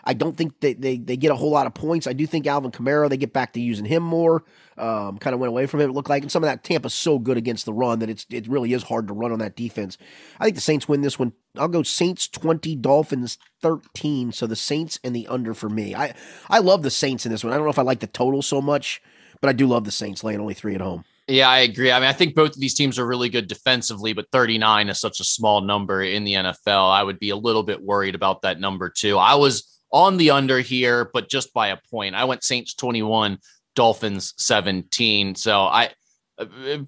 [0.04, 2.08] I don't think they, they, they get a whole lot of points.
[2.08, 4.43] I do think Alvin Kamara, they get back to using him more.
[4.78, 6.24] Um, kind of went away from him, it looked like.
[6.24, 8.84] And some of that Tampa's so good against the run that it's it really is
[8.84, 9.97] hard to run on that defense.
[10.39, 11.34] I think the Saints win this one.
[11.58, 14.32] I'll go Saints 20, Dolphins 13.
[14.32, 15.93] So the Saints and the under for me.
[15.93, 16.16] I,
[16.49, 17.54] I love the Saints in this one.
[17.54, 19.02] I don't know if I like the total so much,
[19.41, 21.04] But I do love the Saints laying only three at home.
[21.28, 21.91] Yeah, I agree.
[21.91, 24.99] I mean, I think both of these teams are really good defensively, but 39 is
[24.99, 26.91] such a small number in the NFL.
[26.91, 29.18] I would be a little bit worried about that number too.
[29.18, 32.15] I was on the under here, but just by a point.
[32.15, 33.37] I went Saints 21,
[33.75, 35.35] Dolphins 17.
[35.35, 35.91] So I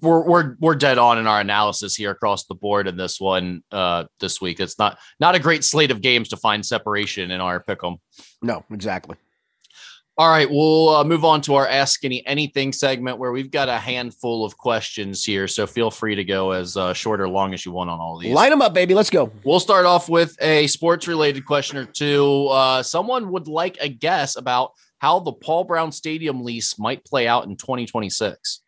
[0.00, 3.62] we're we're we're dead on in our analysis here across the board in this one
[3.70, 4.58] uh this week.
[4.58, 7.96] It's not not a great slate of games to find separation in our pick 'em.
[8.42, 9.16] No, exactly.
[10.16, 13.68] All right, we'll uh, move on to our Ask Skinny Anything segment where we've got
[13.68, 15.48] a handful of questions here.
[15.48, 18.20] So feel free to go as uh, short or long as you want on all
[18.20, 18.32] these.
[18.32, 18.94] Line them up, baby.
[18.94, 19.32] Let's go.
[19.42, 22.46] We'll start off with a sports related question or two.
[22.46, 27.26] Uh, someone would like a guess about how the Paul Brown Stadium lease might play
[27.26, 28.60] out in 2026.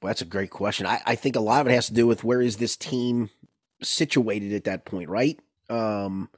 [0.00, 0.86] Well, that's a great question.
[0.86, 3.28] I, I think a lot of it has to do with where is this team
[3.82, 5.38] situated at that point, right?
[5.68, 6.30] Um,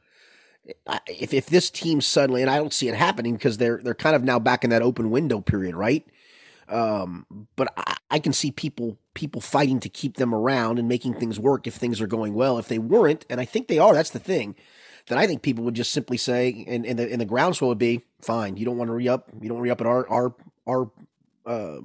[1.06, 4.16] if if this team suddenly, and I don't see it happening because they're they're kind
[4.16, 6.06] of now back in that open window period, right?
[6.68, 11.14] Um, but I, I, can see people people fighting to keep them around and making
[11.14, 12.58] things work if things are going well.
[12.58, 14.54] If they weren't, and I think they are, that's the thing.
[15.08, 17.78] Then I think people would just simply say, and, and the and the groundswell would
[17.78, 18.56] be fine.
[18.56, 19.28] You don't want to re up.
[19.40, 20.34] You don't re up at our our
[20.66, 20.90] our
[21.44, 21.80] uh,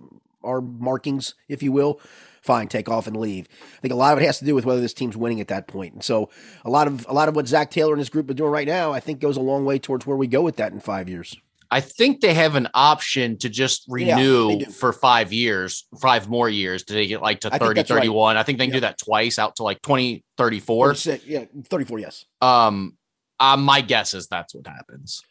[0.46, 2.00] our markings, if you will
[2.46, 3.48] fine, take off and leave.
[3.78, 5.48] I think a lot of it has to do with whether this team's winning at
[5.48, 5.94] that point.
[5.94, 6.30] And so
[6.64, 8.68] a lot of a lot of what Zac Taylor and his group are doing right
[8.68, 11.10] now, I think goes a long way towards where we go with that in five
[11.10, 11.36] years.
[11.72, 16.48] I think they have an option to just renew yeah, for five years, five more
[16.48, 18.36] years to take it like to 30, 31.
[18.36, 18.40] Right.
[18.40, 18.78] I think they can yeah.
[18.78, 20.96] do that twice out to like 2034.
[21.26, 22.26] Yeah, 34, yes.
[22.40, 22.98] Um,
[23.40, 25.24] uh, my guess is that's what happens.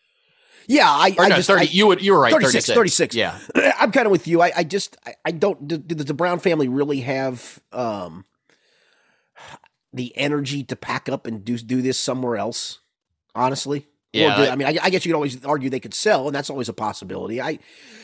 [0.67, 3.15] Yeah, I, I no, just 30, I, you would you were right 36, 36.
[3.15, 3.15] 36.
[3.15, 3.39] Yeah.
[3.79, 4.43] I'm kind of with you.
[4.43, 8.25] I, I just I, I don't does the Brown family really have um
[9.93, 12.81] the energy to pack up and do do this somewhere else?
[13.35, 13.87] Honestly.
[14.13, 14.37] Yeah.
[14.37, 16.49] Do, I mean, I, I, guess you could always argue they could sell, and that's
[16.49, 17.43] always a possibility.
[17.43, 17.59] I,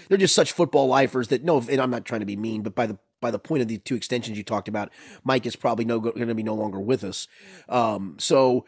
[0.08, 2.74] they're just such football lifers that no, and I'm not trying to be mean, but
[2.74, 4.90] by the by the point of the two extensions you talked about,
[5.24, 7.28] Mike is probably no going to be no longer with us.
[7.68, 8.66] Um, so,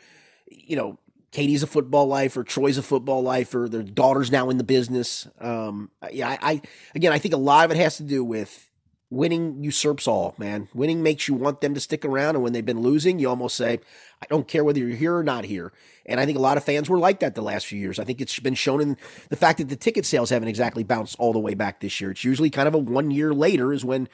[0.49, 0.99] you know,
[1.33, 2.45] Katie's a football lifer.
[2.45, 3.67] Troy's a football lifer.
[3.69, 5.27] Their daughter's now in the business.
[5.41, 6.63] Um, yeah, I, I,
[6.95, 8.69] again, I think a lot of it has to do with
[9.13, 10.69] winning usurps all, man.
[10.75, 13.57] Winning makes you want them to stick around, and when they've been losing, you almost
[13.57, 13.81] say,
[14.23, 15.73] "I don't care whether you're here or not here."
[16.05, 17.99] And I think a lot of fans were like that the last few years.
[17.99, 18.97] I think it's been shown in
[19.31, 22.11] the fact that the ticket sales haven't exactly bounced all the way back this year.
[22.11, 24.09] It's usually kind of a one year later is when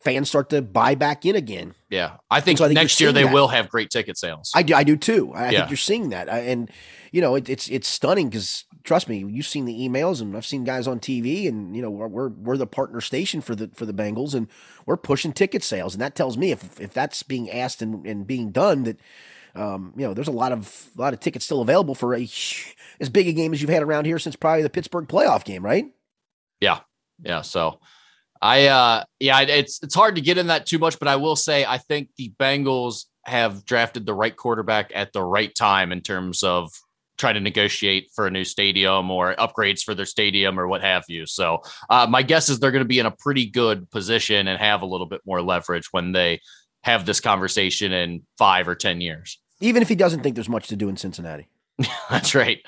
[0.00, 1.74] fans start to buy back in again.
[1.88, 3.32] Yeah, I think, so I think next year they that.
[3.32, 4.50] will have great ticket sales.
[4.54, 5.32] I do, I do too.
[5.34, 5.58] I yeah.
[5.58, 6.70] think you're seeing that, and
[7.12, 10.46] you know it, it's it's stunning because trust me, you've seen the emails, and I've
[10.46, 13.68] seen guys on TV, and you know we're, we're we're the partner station for the
[13.74, 14.48] for the Bengals, and
[14.86, 18.26] we're pushing ticket sales, and that tells me if if that's being asked and, and
[18.26, 18.98] being done that.
[19.52, 22.22] Um, you know, there's a lot of a lot of tickets still available for a
[23.00, 25.64] as big a game as you've had around here since probably the Pittsburgh playoff game,
[25.64, 25.86] right?
[26.60, 26.78] Yeah,
[27.20, 27.42] yeah.
[27.42, 27.80] So
[28.42, 31.36] I uh yeah, it's it's hard to get in that too much, but I will
[31.36, 36.00] say I think the Bengals have drafted the right quarterback at the right time in
[36.00, 36.72] terms of
[37.18, 41.04] trying to negotiate for a new stadium or upgrades for their stadium or what have
[41.08, 41.26] you.
[41.26, 44.58] So uh, my guess is they're going to be in a pretty good position and
[44.58, 46.40] have a little bit more leverage when they
[46.82, 49.38] have this conversation in five or ten years.
[49.60, 51.50] Even if he doesn't think there's much to do in Cincinnati.
[52.10, 52.60] That's right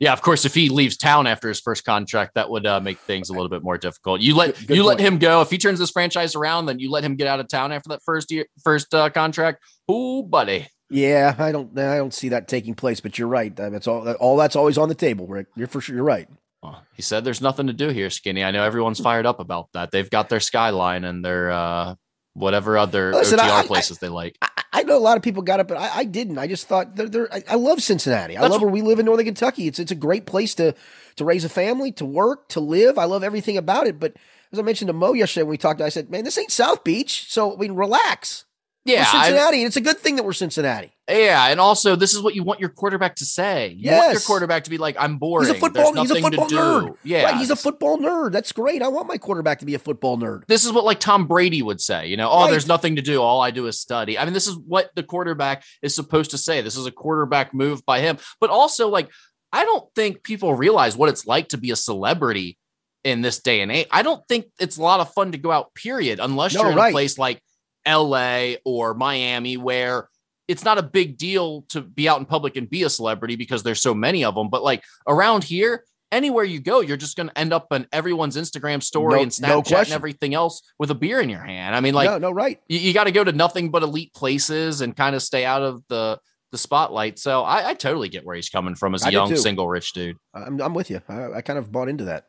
[0.00, 2.98] yeah, of course, if he leaves town after his first contract, that would uh, make
[2.98, 4.20] things a little bit more difficult.
[4.20, 4.98] You let Good you point.
[4.98, 5.40] let him go.
[5.40, 7.88] If he turns this franchise around, then you let him get out of town after
[7.90, 9.62] that first year, first uh, contract.
[9.88, 10.68] Oh, buddy.
[10.90, 13.00] Yeah, I don't, I don't see that taking place.
[13.00, 13.54] But you're right.
[13.54, 14.08] That's all.
[14.12, 15.46] All that's always on the table, Rick.
[15.56, 15.96] You're for sure.
[15.96, 16.28] You're right.
[16.62, 18.42] Well, he said there's nothing to do here, Skinny.
[18.42, 19.90] I know everyone's fired up about that.
[19.90, 21.94] They've got their skyline and their uh,
[22.32, 24.38] whatever other Listen, OTR I, places I, they like.
[24.40, 26.38] I, I, know a lot of people got it, but I, I didn't.
[26.38, 28.36] I just thought they're, they're I, love Cincinnati.
[28.36, 29.66] I That's love where we live in Northern Kentucky.
[29.66, 30.74] It's it's a great place to
[31.16, 32.98] to raise a family, to work, to live.
[32.98, 34.00] I love everything about it.
[34.00, 34.14] But
[34.52, 36.84] as I mentioned to Mo yesterday when we talked, I said, "Man, this ain't South
[36.84, 38.44] Beach." So I mean, relax.
[38.84, 40.92] Yeah, we're Cincinnati, and it's a good thing that we're Cincinnati.
[41.08, 43.68] Yeah, and also this is what you want your quarterback to say.
[43.68, 43.98] You yes.
[43.98, 45.94] want your quarterback to be like, "I'm bored." He's a football.
[45.94, 46.96] He's a football nerd.
[47.02, 48.32] Yeah, right, he's a football nerd.
[48.32, 48.82] That's great.
[48.82, 50.46] I want my quarterback to be a football nerd.
[50.48, 52.08] This is what like Tom Brady would say.
[52.08, 52.50] You know, oh, right.
[52.50, 53.22] there's nothing to do.
[53.22, 54.18] All I do is study.
[54.18, 56.60] I mean, this is what the quarterback is supposed to say.
[56.60, 58.18] This is a quarterback move by him.
[58.38, 59.10] But also, like,
[59.50, 62.58] I don't think people realize what it's like to be a celebrity
[63.02, 63.86] in this day and age.
[63.90, 65.74] I don't think it's a lot of fun to go out.
[65.74, 66.88] Period, unless no, you're in right.
[66.88, 67.40] a place like
[67.86, 70.08] LA or Miami where
[70.48, 73.62] it's not a big deal to be out in public and be a celebrity because
[73.62, 74.50] there's so many of them.
[74.50, 78.36] But like around here, anywhere you go, you're just going to end up on everyone's
[78.36, 81.74] Instagram story no, and Snapchat no and everything else with a beer in your hand.
[81.74, 82.60] I mean, like, no, no right.
[82.68, 85.62] You, you got to go to nothing but elite places and kind of stay out
[85.62, 86.18] of the
[86.52, 87.18] the spotlight.
[87.18, 89.92] So I, I totally get where he's coming from as a I young single rich
[89.92, 90.16] dude.
[90.32, 91.00] I'm, I'm with you.
[91.08, 92.26] I, I kind of bought into that.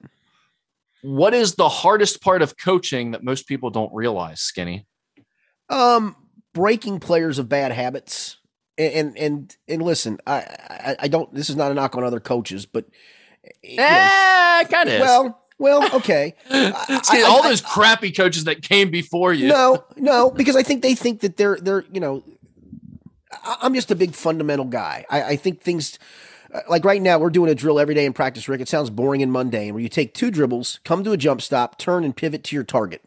[1.03, 4.87] What is the hardest part of coaching that most people don't realize, Skinny?
[5.70, 6.16] Um,
[6.53, 8.38] breaking players of bad habits.
[8.78, 11.34] And and and, listen, I, I, I don't.
[11.34, 12.86] This is not a knock on other coaches, but
[13.63, 14.99] yeah, kind of.
[14.99, 16.36] Well, well, okay.
[17.03, 19.47] See, all those crappy coaches that came before you.
[19.47, 22.24] No, no, because I think they think that they're they're you know.
[23.61, 25.05] I'm just a big fundamental guy.
[25.09, 25.99] I, I think things
[26.55, 28.61] uh, like right now we're doing a drill every day in practice, Rick.
[28.61, 31.78] It sounds boring and mundane, where you take two dribbles, come to a jump stop,
[31.78, 33.03] turn and pivot to your target.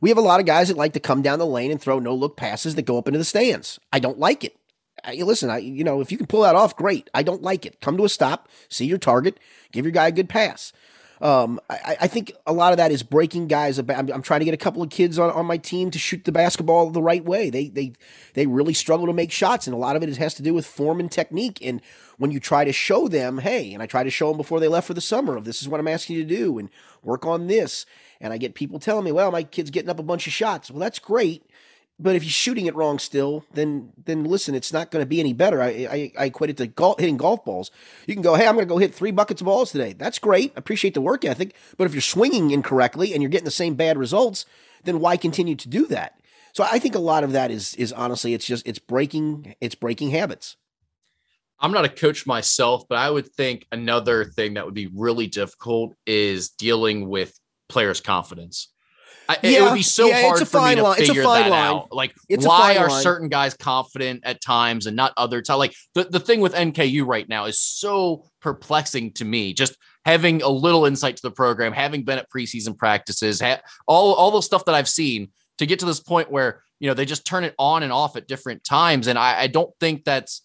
[0.00, 1.98] We have a lot of guys that like to come down the lane and throw
[1.98, 3.78] no look passes that go up into the stands.
[3.92, 4.56] I don't like it.
[5.04, 7.08] I, listen, I you know if you can pull that off, great.
[7.14, 7.80] I don't like it.
[7.80, 9.38] Come to a stop, see your target,
[9.72, 10.72] give your guy a good pass.
[11.20, 13.78] Um, I, I, think a lot of that is breaking guys.
[13.78, 16.24] I'm, I'm, trying to get a couple of kids on, on my team to shoot
[16.24, 17.50] the basketball the right way.
[17.50, 17.94] They they
[18.34, 20.64] they really struggle to make shots, and a lot of it has to do with
[20.64, 21.58] form and technique.
[21.60, 21.82] And
[22.18, 24.68] when you try to show them, hey, and I try to show them before they
[24.68, 26.70] left for the summer of this is what I'm asking you to do, and
[27.02, 27.86] work on this.
[28.20, 30.70] And I get people telling me, well, my kid's getting up a bunch of shots.
[30.70, 31.44] Well, that's great.
[32.00, 35.18] But if he's shooting it wrong still, then then listen, it's not going to be
[35.18, 35.60] any better.
[35.60, 37.72] I, I, I equate it to hitting golf balls.
[38.06, 39.94] You can go, hey, I'm going to go hit three buckets of balls today.
[39.94, 40.52] That's great.
[40.56, 41.56] Appreciate the work ethic.
[41.76, 44.46] But if you're swinging incorrectly and you're getting the same bad results,
[44.84, 46.20] then why continue to do that?
[46.52, 49.74] So I think a lot of that is is honestly, it's just it's breaking it's
[49.74, 50.56] breaking habits.
[51.60, 55.26] I'm not a coach myself, but I would think another thing that would be really
[55.26, 57.38] difficult is dealing with
[57.68, 58.68] players' confidence.
[59.30, 60.96] I, yeah, it would be so yeah, hard for me to line.
[60.96, 61.52] figure that line.
[61.52, 61.92] out.
[61.92, 63.02] Like, it's why are line.
[63.02, 65.50] certain guys confident at times and not others?
[65.50, 69.52] Like the, the thing with NKU right now is so perplexing to me.
[69.52, 74.14] Just having a little insight to the program, having been at preseason practices, ha- all
[74.14, 75.28] all the stuff that I've seen
[75.58, 78.16] to get to this point where you know they just turn it on and off
[78.16, 80.40] at different times, and I, I don't think that's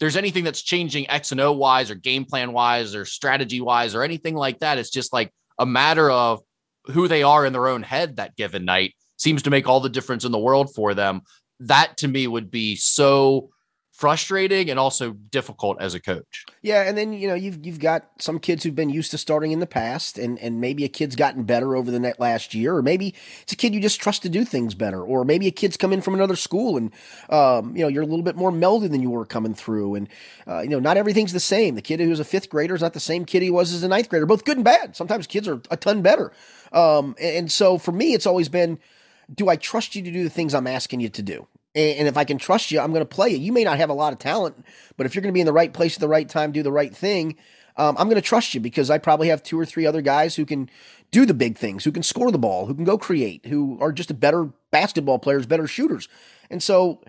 [0.00, 3.94] there's anything that's changing X and O wise or game plan wise or strategy wise
[3.94, 4.78] or anything like that.
[4.78, 6.40] It's just like a matter of
[6.86, 9.90] who they are in their own head that given night seems to make all the
[9.90, 11.20] difference in the world for them.
[11.60, 13.50] That to me would be so
[14.00, 16.46] frustrating and also difficult as a coach.
[16.62, 19.52] Yeah, and then you know you've you've got some kids who've been used to starting
[19.52, 22.82] in the past, and and maybe a kid's gotten better over the last year, or
[22.82, 25.76] maybe it's a kid you just trust to do things better, or maybe a kid's
[25.76, 26.92] come in from another school and
[27.28, 30.08] um, you know you're a little bit more melded than you were coming through, and
[30.48, 31.74] uh, you know not everything's the same.
[31.74, 33.88] The kid who's a fifth grader is not the same kid he was as a
[33.88, 34.96] ninth grader, both good and bad.
[34.96, 36.32] Sometimes kids are a ton better,
[36.72, 38.78] um, and so for me, it's always been.
[39.32, 41.46] Do I trust you to do the things I'm asking you to do?
[41.74, 43.38] And if I can trust you, I'm going to play you.
[43.38, 44.64] You may not have a lot of talent,
[44.96, 46.64] but if you're going to be in the right place at the right time, do
[46.64, 47.36] the right thing,
[47.76, 50.34] um, I'm going to trust you because I probably have two or three other guys
[50.34, 50.68] who can
[51.10, 53.92] do the big things, who can score the ball, who can go create, who are
[53.92, 56.08] just better basketball players, better shooters.
[56.50, 57.00] And so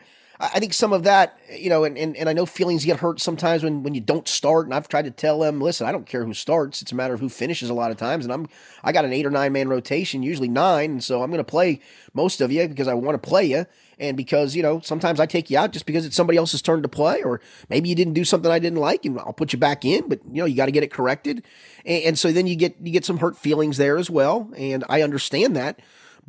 [0.41, 3.19] I think some of that, you know, and, and, and I know feelings get hurt
[3.19, 4.65] sometimes when, when you don't start.
[4.65, 6.81] And I've tried to tell them, listen, I don't care who starts.
[6.81, 8.25] It's a matter of who finishes a lot of times.
[8.25, 8.47] And I'm,
[8.83, 10.91] I got an eight or nine man rotation, usually nine.
[10.91, 11.79] And so I'm going to play
[12.15, 13.67] most of you because I want to play you.
[14.01, 16.81] And because, you know, sometimes I take you out just because it's somebody else's turn
[16.81, 17.39] to play, or
[17.69, 20.19] maybe you didn't do something I didn't like and I'll put you back in, but
[20.25, 21.45] you know, you got to get it corrected.
[21.85, 24.49] And, and so then you get, you get some hurt feelings there as well.
[24.57, 25.79] And I understand that.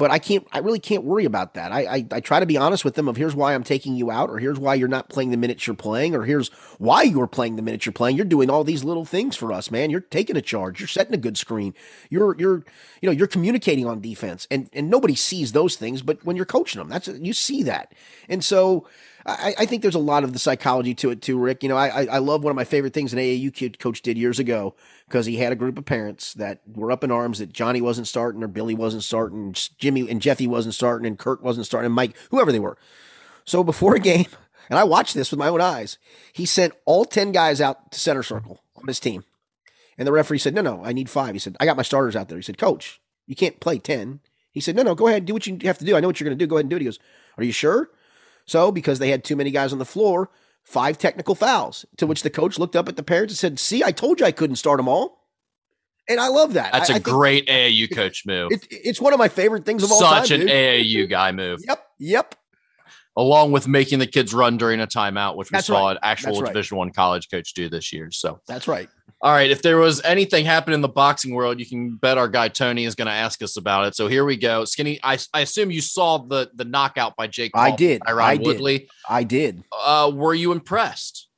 [0.03, 1.71] But I can't, I really can't worry about that.
[1.71, 4.11] I, I, I try to be honest with them of here's why I'm taking you
[4.11, 6.49] out, or here's why you're not playing the minutes you're playing, or here's
[6.81, 8.17] why you're playing the minutes you're playing.
[8.17, 9.91] You're doing all these little things for us, man.
[9.91, 10.81] You're taking a charge.
[10.81, 11.73] You're setting a good screen.
[12.11, 12.65] You're, you're,
[13.01, 16.47] you know, you're communicating on defense, and and nobody sees those things, but when you're
[16.47, 17.93] coaching them, that's you see that,
[18.29, 18.89] and so
[19.25, 21.63] I, I, think there's a lot of the psychology to it too, Rick.
[21.63, 24.19] You know, I, I love one of my favorite things an AAU kid coach did
[24.19, 24.75] years ago
[25.07, 28.09] because he had a group of parents that were up in arms that Johnny wasn't
[28.09, 31.95] starting or Billy wasn't starting, Jimmy and Jeffy wasn't starting, and Kurt wasn't starting, and
[31.95, 32.77] Mike, whoever they were.
[33.45, 34.27] So before a game,
[34.69, 35.99] and I watched this with my own eyes,
[36.33, 39.25] he sent all 10 guys out to center circle on his team.
[39.99, 41.35] And the referee said, No, no, I need five.
[41.35, 42.39] He said, I got my starters out there.
[42.39, 44.21] He said, Coach, you can't play 10.
[44.51, 45.97] He said, No, no, go ahead, and do what you have to do.
[45.97, 46.49] I know what you're going to do.
[46.49, 46.81] Go ahead and do it.
[46.81, 46.99] He goes,
[47.37, 47.91] Are you sure?
[48.47, 50.31] So, because they had too many guys on the floor,
[50.63, 53.83] five technical fouls, to which the coach looked up at the parents and said, See,
[53.85, 55.21] I told you I couldn't start them all.
[56.09, 56.73] And I love that.
[56.73, 58.51] That's a I great AAU coach move.
[58.51, 60.27] It, it's one of my favorite things of all Such time.
[60.27, 61.61] Such an AAU guy move.
[61.65, 61.87] Yep.
[62.01, 62.35] Yep
[63.17, 65.93] along with making the kids run during a timeout, which we that's saw right.
[65.93, 66.49] an actual right.
[66.49, 68.11] Division One college coach do this year.
[68.11, 68.89] So that's right.
[69.21, 69.51] All right.
[69.51, 72.85] If there was anything happening in the boxing world, you can bet our guy Tony
[72.85, 73.95] is going to ask us about it.
[73.95, 74.65] So here we go.
[74.65, 77.53] Skinny, I, I assume you saw the the knockout by Jake.
[77.53, 78.03] Paul, I did.
[78.07, 78.79] I Woodley.
[78.79, 78.89] did.
[79.09, 79.63] I did.
[79.73, 81.29] Uh, were you impressed?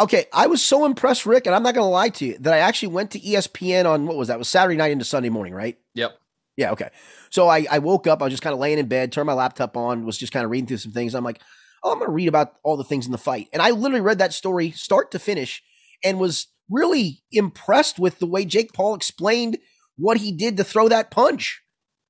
[0.00, 2.52] Okay, I was so impressed, Rick, and I'm not going to lie to you that
[2.52, 4.34] I actually went to ESPN on what was that?
[4.34, 5.78] It was Saturday night into Sunday morning, right?
[5.94, 6.18] Yep.
[6.56, 6.72] Yeah.
[6.72, 6.88] Okay.
[7.32, 8.20] So I, I woke up.
[8.20, 10.44] I was just kind of laying in bed, turned my laptop on, was just kind
[10.44, 11.14] of reading through some things.
[11.14, 11.40] I'm like,
[11.82, 13.48] oh, I'm going to read about all the things in the fight.
[13.54, 15.62] And I literally read that story start to finish
[16.04, 19.56] and was really impressed with the way Jake Paul explained
[19.96, 21.62] what he did to throw that punch.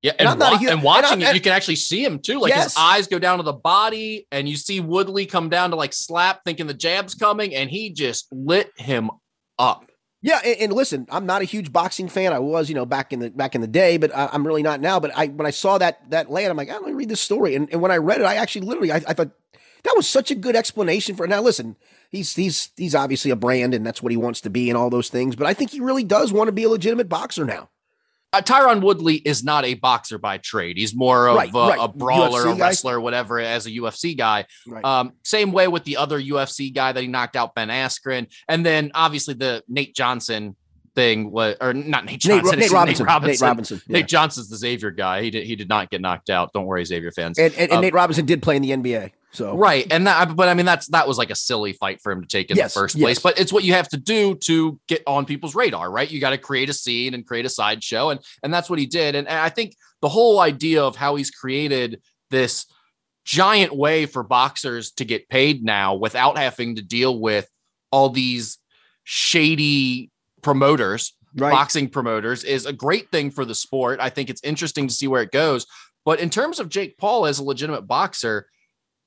[0.03, 1.77] Yeah, And and, I'm not a wa- hu- and watching and it, you can actually
[1.77, 2.41] see him too.
[2.41, 2.65] Like Yes.
[2.65, 5.93] his eyes go down to the body, and you see Woodley come down to like
[5.93, 9.11] slap, thinking the jab's coming, and he just lit him
[9.61, 9.85] up.
[10.23, 12.33] Yeah, and, and listen, I'm not a huge boxing fan.
[12.33, 14.63] I was, you know, back in the back in the day, but I, I'm really
[14.63, 15.01] not now.
[15.01, 17.21] But I when I saw that that land, I'm like, oh, let me read this
[17.21, 17.57] story.
[17.57, 19.33] And, and when I read it, I actually literally I, I thought
[19.83, 21.27] that was such a good explanation for.
[21.27, 21.77] Now, listen,
[22.09, 24.91] he's he's he's obviously a brand, and that's what he wants to be, and all
[24.91, 25.35] those things.
[25.35, 27.69] But I think he really does want to be a legitimate boxer now.
[28.33, 30.79] Uh, Tyron Woodley is not a boxer by trade.
[30.79, 31.79] He's more of Right, a, right.
[31.81, 32.67] a brawler, UFC a guy.
[32.69, 34.47] wrestler, whatever, as a UFC guy.
[34.67, 34.85] Right.
[34.85, 38.65] Um, same way with the other UFC guy that he knocked out, Ben Askren, and
[38.65, 40.57] then obviously the Nate Johnson
[40.95, 43.05] thing was, or not Nate Nate, Johnson, Nate, it's Robinson.
[43.05, 43.45] Nate Robinson.
[43.45, 43.83] Nate Robinson.
[43.87, 43.93] yeah.
[43.99, 45.23] Nate Johnson's the Xavier guy.
[45.23, 46.53] He did he did not get knocked out.
[46.53, 47.39] Don't worry, Xavier fans.
[47.39, 49.11] and and, and Um, Nate Robinson did play in the NBA.
[49.33, 49.87] So Right.
[49.91, 52.27] And that, but I mean, that's, that was like a silly fight for him to
[52.27, 53.23] take in Yes, the first place, yes.
[53.23, 56.11] but it's what you have to do to get on people's radar, right?
[56.11, 58.11] You got to create a scene and create a sideshow.
[58.11, 59.15] And, and that's what he did.
[59.15, 62.67] And, and I think the whole idea of how he's created this
[63.25, 67.49] giant way for boxers to get paid now without having to deal with
[67.91, 68.59] all these
[69.05, 70.11] shady
[70.43, 71.53] promoters right.
[71.53, 74.01] boxing promoters is a great thing for the sport.
[74.01, 75.67] I think it's interesting to see where it goes.
[76.05, 78.47] But in terms of Jake Paul as a legitimate boxer,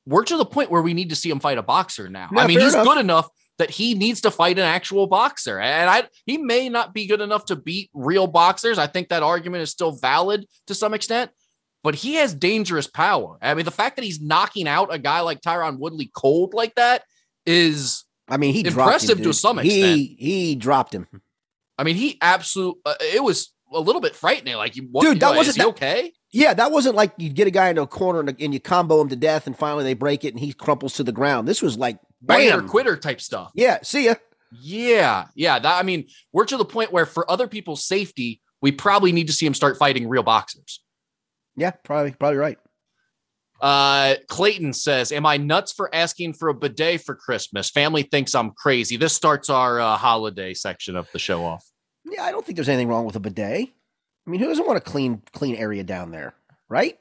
[0.05, 2.29] we're to the point where we need to see him fight a boxer now.
[2.31, 2.85] Yeah, I mean, he's enough.
[2.85, 5.59] good enough that he needs to fight an actual boxer.
[5.59, 8.77] And I he may not be good enough to beat real boxers.
[8.77, 11.31] I think that argument is still valid to some extent.
[11.83, 13.37] But he has dangerous power.
[13.41, 16.73] I mean, the fact that he's knocking out a guy like Tyron Woodley cold like
[16.75, 17.03] that
[17.45, 21.07] is I mean, he dropped impressive him, to some He he dropped him.
[21.77, 22.77] I mean, he absolute.
[22.85, 24.55] Uh, it was a little bit frightening.
[24.55, 26.13] Like, you, Dude, that wasn't that- okay?
[26.36, 28.99] Yeah, that wasn't like you get a guy into a corner and, and you combo
[28.99, 31.47] him to death, and finally they break it and he crumples to the ground.
[31.47, 33.51] This was like bam, quitter type stuff.
[33.55, 34.15] Yeah, see ya.
[34.51, 35.59] Yeah, yeah.
[35.59, 39.27] That I mean, we're to the point where for other people's safety, we probably need
[39.27, 40.83] to see him start fighting real boxers.
[41.55, 42.57] Yeah, probably probably right.
[43.61, 47.69] Uh, Clayton says, "Am I nuts for asking for a bidet for Christmas?
[47.69, 51.65] Family thinks I'm crazy." This starts our uh, holiday section of the show off.
[52.03, 53.69] Yeah, I don't think there's anything wrong with a bidet.
[54.26, 56.34] I mean, who doesn't want a clean clean area down there,
[56.69, 56.97] right?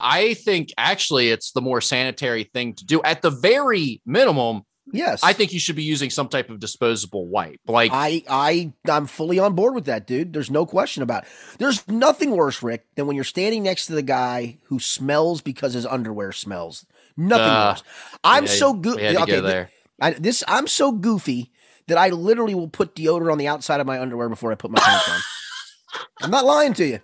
[0.00, 3.02] I think actually it's the more sanitary thing to do.
[3.02, 7.26] At the very minimum, Yes, I think you should be using some type of disposable
[7.26, 7.60] wipe.
[7.66, 10.34] Like I I I'm fully on board with that, dude.
[10.34, 11.30] There's no question about it.
[11.58, 15.72] There's nothing worse, Rick, than when you're standing next to the guy who smells because
[15.72, 16.84] his underwear smells.
[17.16, 17.82] Nothing Uh, worse.
[18.22, 19.00] I'm yeah, so good.
[19.00, 19.70] had to Okay, go there.
[20.02, 21.50] I, this I'm so goofy
[21.86, 24.70] that I literally will put deodorant on the outside of my underwear before I put
[24.70, 25.20] my pants on.
[26.22, 27.00] I'm not lying to you.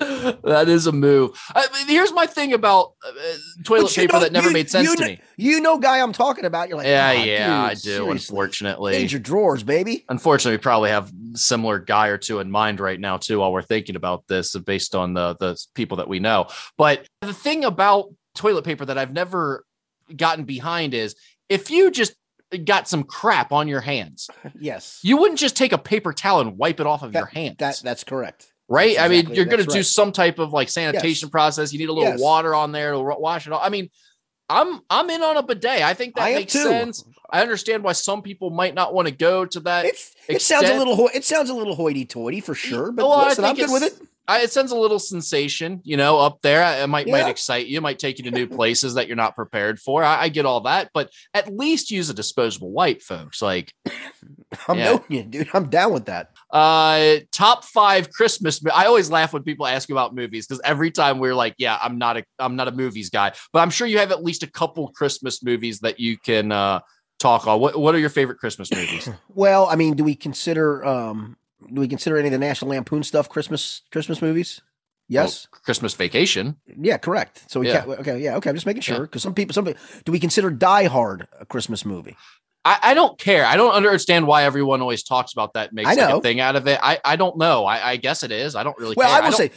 [0.00, 1.38] that is a move.
[1.54, 3.12] I mean, here's my thing about uh,
[3.64, 5.20] toilet paper know- that never you- made sense you to me.
[5.36, 6.68] You know, guy I'm talking about.
[6.68, 7.80] You're like, Yeah, "Ah, yeah, I do.
[7.80, 8.10] seriously.
[8.10, 10.04] Unfortunately, Change your drawers, baby.
[10.08, 13.38] unfortunately, we probably have similar guy or two in mind right now too.
[13.38, 16.48] While we're thinking about this, based on the the people that we know.
[16.76, 19.64] But the thing about toilet paper that I've never
[20.16, 21.14] gotten behind is
[21.48, 22.14] if you just
[22.58, 24.28] got some crap on your hands,
[24.58, 27.56] Yes, you wouldn't just take a paper towel and wipe it off of your hands.
[27.58, 28.46] that that's correct.
[28.68, 28.96] right?
[28.96, 29.84] That's I mean, you're going to do right.
[29.86, 31.72] some type of like sanitation process.
[31.72, 32.20] You need a little Yes.
[32.20, 33.60] water on there to wash it off.
[33.64, 33.90] I mean,
[34.48, 35.82] I'm I'm in on a bidet.
[35.82, 37.02] I think that I makes sense.
[37.30, 39.86] I understand why some people might not want to go to that.
[39.86, 43.24] It's it sounds a little ho- it sounds a little hoity-toity for sure, but Well,
[43.24, 43.94] listen, I'm good with it.
[44.26, 46.82] I, it sends a little sensation, you know, up there.
[46.82, 49.34] It might might excite you, it might take you to new places that you're not
[49.36, 50.02] prepared for.
[50.02, 53.42] I, I get all that, but at least use a disposable wipe, folks.
[53.42, 53.72] Like
[54.68, 54.84] I'm Yeah.
[54.84, 55.48] knowing you, dude.
[55.52, 56.30] I'm down with that.
[56.50, 58.60] Uh, top five Christmas.
[58.72, 61.98] I always laugh when people ask about movies because every time we're like, "Yeah, I'm
[61.98, 64.50] not a I'm not a movies guy," but I'm sure you have at least a
[64.50, 66.80] couple Christmas movies that you can uh
[67.18, 67.60] talk on.
[67.60, 69.08] What What are your favorite Christmas movies?
[69.34, 71.36] Well, I mean, do we consider um
[71.72, 74.60] do we consider any of the National Lampoon stuff Christmas Christmas movies?
[75.08, 75.46] Yes.
[75.52, 76.56] Well, Christmas Vacation.
[76.80, 77.44] yeah, correct.
[77.50, 77.84] So we Yeah.
[77.84, 79.02] can't okay, yeah, okay, I'm just making sure Yeah.
[79.02, 82.16] because some people some people, do we consider Die Hard a Christmas movie?
[82.64, 83.44] I, I don't care.
[83.44, 85.74] I don't understand why everyone always talks about that.
[85.74, 86.80] Makes I like a thing out of it.
[86.82, 87.66] I I don't know.
[87.66, 88.54] I, I guess it is.
[88.56, 88.94] I don't really.
[88.96, 89.16] Well, care.
[89.16, 89.50] I will don't, say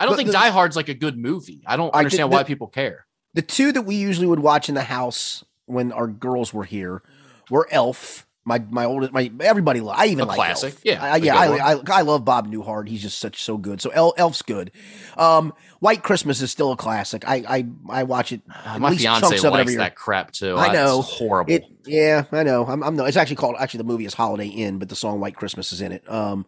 [0.00, 1.62] I don't think the- Die Hard's like a good movie.
[1.66, 3.06] I don't I did- understand the- why people care.
[3.34, 7.02] the two that we usually would watch in the house when our girls were here
[7.50, 8.26] were Elf.
[8.48, 10.74] My my oldest my everybody lo- I even A like classic.
[10.74, 10.80] Elf.
[10.84, 12.88] Yeah, I, yeah I, I I love Bob Newhart.
[12.88, 13.80] He's just such so good.
[13.82, 14.70] So El, Elf's good.
[15.16, 17.28] Um, White Christmas is still a classic.
[17.28, 18.42] I I I watch it.
[18.64, 19.78] at My least fiance chunks of it every likes year.
[19.80, 20.56] that crap too.
[20.56, 21.02] I That's know.
[21.02, 21.52] horrible.
[21.52, 22.64] It yeah I know.
[22.66, 23.04] I'm I'm no.
[23.04, 25.80] It's actually called actually the movie is Holiday Inn, but the song White Christmas is
[25.80, 26.08] in it.
[26.08, 26.46] Um,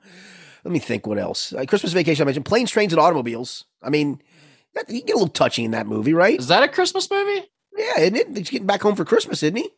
[0.64, 1.52] let me think what else.
[1.52, 2.22] Uh, Christmas Vacation.
[2.22, 3.64] I mentioned planes, trains, and automobiles.
[3.82, 4.22] I mean,
[4.74, 6.38] that- you get a little touchy in that movie, right?
[6.38, 7.44] Is that a Christmas movie?
[7.76, 8.36] Yeah, isn't it?
[8.36, 9.68] He's getting back home for Christmas, isn't he?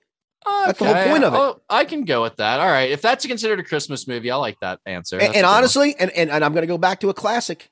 [0.46, 1.36] Uh, That's the whole point of it.
[1.36, 2.60] Oh, I can go with that.
[2.60, 2.90] All right.
[2.90, 5.16] If that's considered a Christmas movie, I like that answer.
[5.16, 7.70] And, That's and honestly, and, and, and I'm going to go back to a classic,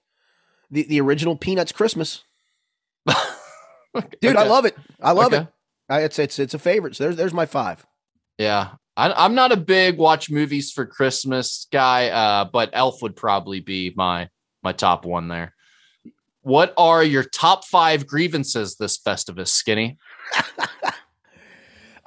[0.71, 2.25] the the original Peanuts Christmas.
[4.21, 4.77] Dude, I love it.
[5.01, 5.43] I love Okay.
[5.43, 5.49] it.
[5.89, 6.95] I, it's it's it's a favorite.
[6.95, 7.87] So there's there's my five.
[8.37, 8.73] Yeah.
[8.97, 13.61] I, I'm not a big watch movies for Christmas guy, uh, but Elf would probably
[13.61, 14.29] be my
[14.63, 15.55] my top one there.
[16.43, 19.99] What are your top five grievances this Festivus, Skinny?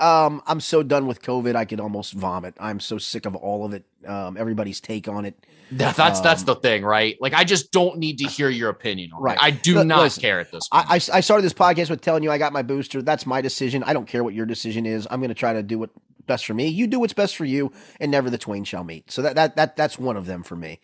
[0.02, 1.56] Um, I'm so done with COVID.
[1.56, 2.56] I could almost vomit.
[2.60, 3.86] I'm so sick of all of it.
[4.06, 5.36] Um, everybody's take on it.
[5.72, 7.16] That- that's that's Um, the thing, right?
[7.22, 9.24] Like, I just don't need to hear your opinion on it.
[9.24, 9.38] Right.
[9.39, 10.86] I do Look, not listen, care at this point.
[10.89, 13.02] I, I, I started this podcast with telling you I got my booster.
[13.02, 13.84] That's my decision.
[13.84, 15.08] I don't care what your decision is.
[15.12, 15.93] I'm going to try to do what's
[16.26, 16.68] best for me.
[16.68, 19.12] You do what's best for you, and never the twain shall meet.
[19.12, 20.80] So that that that that's one of them for me.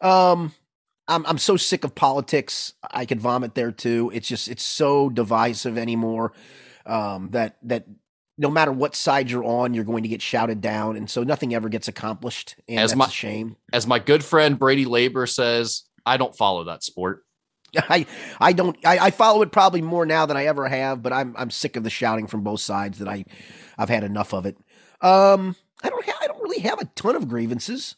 [0.00, 0.54] Um,
[1.08, 2.72] I'm I'm so sick of politics.
[2.90, 4.10] I could vomit there too.
[4.14, 6.32] It's just it's so divisive anymore.
[6.86, 7.86] Um, that that
[8.36, 11.54] no matter what side you're on, you're going to get shouted down, and so nothing
[11.54, 12.56] ever gets accomplished.
[12.68, 13.56] And As that's my- a shame.
[13.72, 17.22] As my good friend Brady Labor says, I don't follow that sport.
[17.76, 18.06] I
[18.40, 21.34] I don't I, I follow it probably more now than I ever have, but I'm
[21.36, 23.24] I'm sick of the shouting from both sides that I
[23.76, 24.56] I've had enough of it.
[25.00, 27.96] Um, I don't ha- I don't really have a ton of grievances.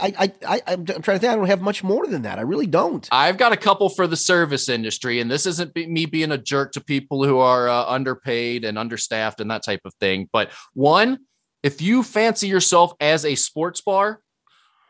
[0.00, 1.24] I I, I I'm, I'm trying to think.
[1.32, 2.38] I don't have much more than that.
[2.38, 3.08] I really don't.
[3.12, 6.72] I've got a couple for the service industry, and this isn't me being a jerk
[6.72, 10.28] to people who are uh, underpaid and understaffed and that type of thing.
[10.32, 11.18] But one,
[11.62, 14.20] if you fancy yourself as a sports bar,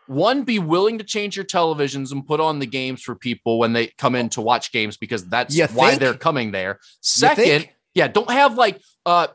[0.07, 3.73] one, be willing to change your televisions and put on the games for people when
[3.73, 6.01] they come in to watch games because that's You why think?
[6.01, 6.79] they're coming there.
[7.01, 9.29] Second, yeah, don't have like uh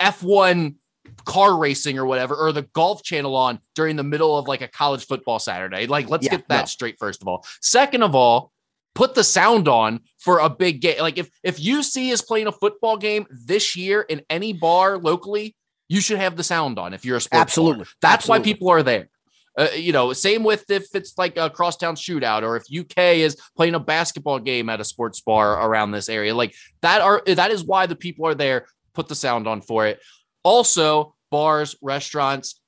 [0.00, 0.76] F1
[1.24, 4.68] car racing or whatever, or the golf channel on during the middle of like a
[4.68, 5.86] college football Saturday.
[5.86, 6.66] Like, let's Yeah, get that no.
[6.66, 7.44] straight, first of all.
[7.60, 8.52] Second of all,
[8.94, 10.98] put the sound on for a big game.
[11.00, 15.54] Like if if UC is playing a football game this year in any bar locally,
[15.88, 17.42] you should have the sound on if you're a sports bar.
[17.42, 17.84] Absolutely.
[18.02, 19.08] That's why people are there.
[19.56, 23.36] Uh, you know, same with if it's like a crosstown shootout or if UK is
[23.56, 26.34] playing a basketball game at a sports bar around this area.
[26.34, 28.66] Like that are that is why the people are there.
[28.94, 30.00] Put the sound on for it.
[30.48, 32.58] Also, bars, restaurants,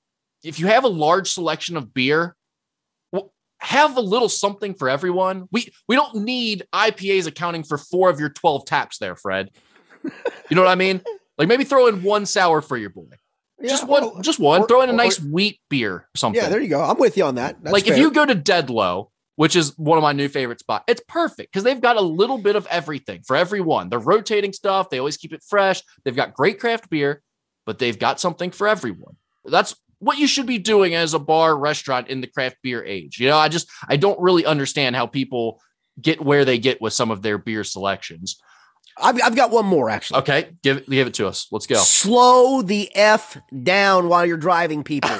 [0.44, 2.36] if you have a large selection of beer,
[3.62, 5.46] have a little something for everyone.
[5.52, 9.50] We we don't need IPAs accounting for four of your 12 taps there, Fred.
[10.02, 11.00] You know what I mean?
[11.38, 13.04] Like maybe throw in one sour for your boy.
[13.62, 14.62] just one, well, just one.
[14.62, 16.40] or- Throw in a or- nice wheat beer or something.
[16.42, 16.82] Yeah, there you go.
[16.82, 17.62] I'm with you on that.
[17.62, 20.84] That's like if you go to Deadlow, which is one of my new favorite spots,
[20.88, 23.88] it's perfect because they've got a little bit of everything for everyone.
[23.90, 24.88] They're rotating stuff.
[24.90, 25.82] They always keep it fresh.
[26.04, 27.22] They've got great craft beer,
[27.70, 29.14] but they've got something for everyone.
[29.44, 33.20] That's what you should be doing as a bar restaurant in the craft beer age.
[33.20, 35.60] You know, I just I don't really understand how people
[36.02, 38.40] get where they get with some of their beer selections.
[39.00, 40.18] I've, I've got one more actually.
[40.18, 41.46] Okay, give it give it to us.
[41.52, 41.76] Let's go.
[41.76, 45.16] Slow the F down while you're driving, people.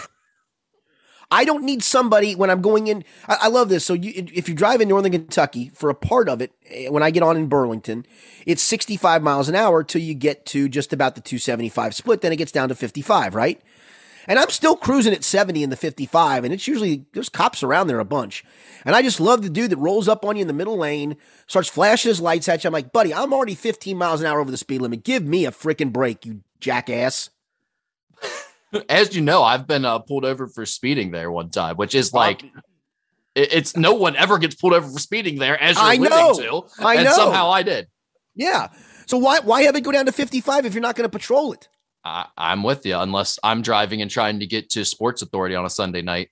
[1.30, 3.04] I don't need somebody when I'm going in.
[3.28, 3.84] I, I love this.
[3.84, 7.02] So you, if you drive in Northern Kentucky for a part of it, eh, when
[7.02, 8.04] I get on in Burlington,
[8.46, 12.20] it's 65 miles an hour till you get to just about the 275 split.
[12.20, 13.60] Then it gets down to 55, right?
[14.26, 17.86] And I'm still cruising at 70 in the 55, and it's usually there's cops around
[17.86, 18.44] there a bunch.
[18.84, 21.16] And I just love the dude that rolls up on you in the middle lane,
[21.46, 22.68] starts flashing his lights at you.
[22.68, 25.04] I'm like, buddy, I'm already 15 miles an hour over the speed limit.
[25.04, 27.30] Give me a freaking break, you jackass.
[28.88, 32.12] As you know, I've been uh, pulled over for speeding there one time, which is
[32.12, 32.42] like
[33.34, 36.32] it- it's no one ever gets pulled over for speeding there as you're I know.
[36.34, 37.12] to, I and know.
[37.14, 37.88] somehow I did.
[38.34, 38.68] Yeah.
[39.06, 41.52] So why why have it go down to 55 if you're not going to patrol
[41.52, 41.68] it?
[42.04, 45.64] I, I'm with you, unless I'm driving and trying to get to Sports Authority on
[45.66, 46.30] a Sunday night.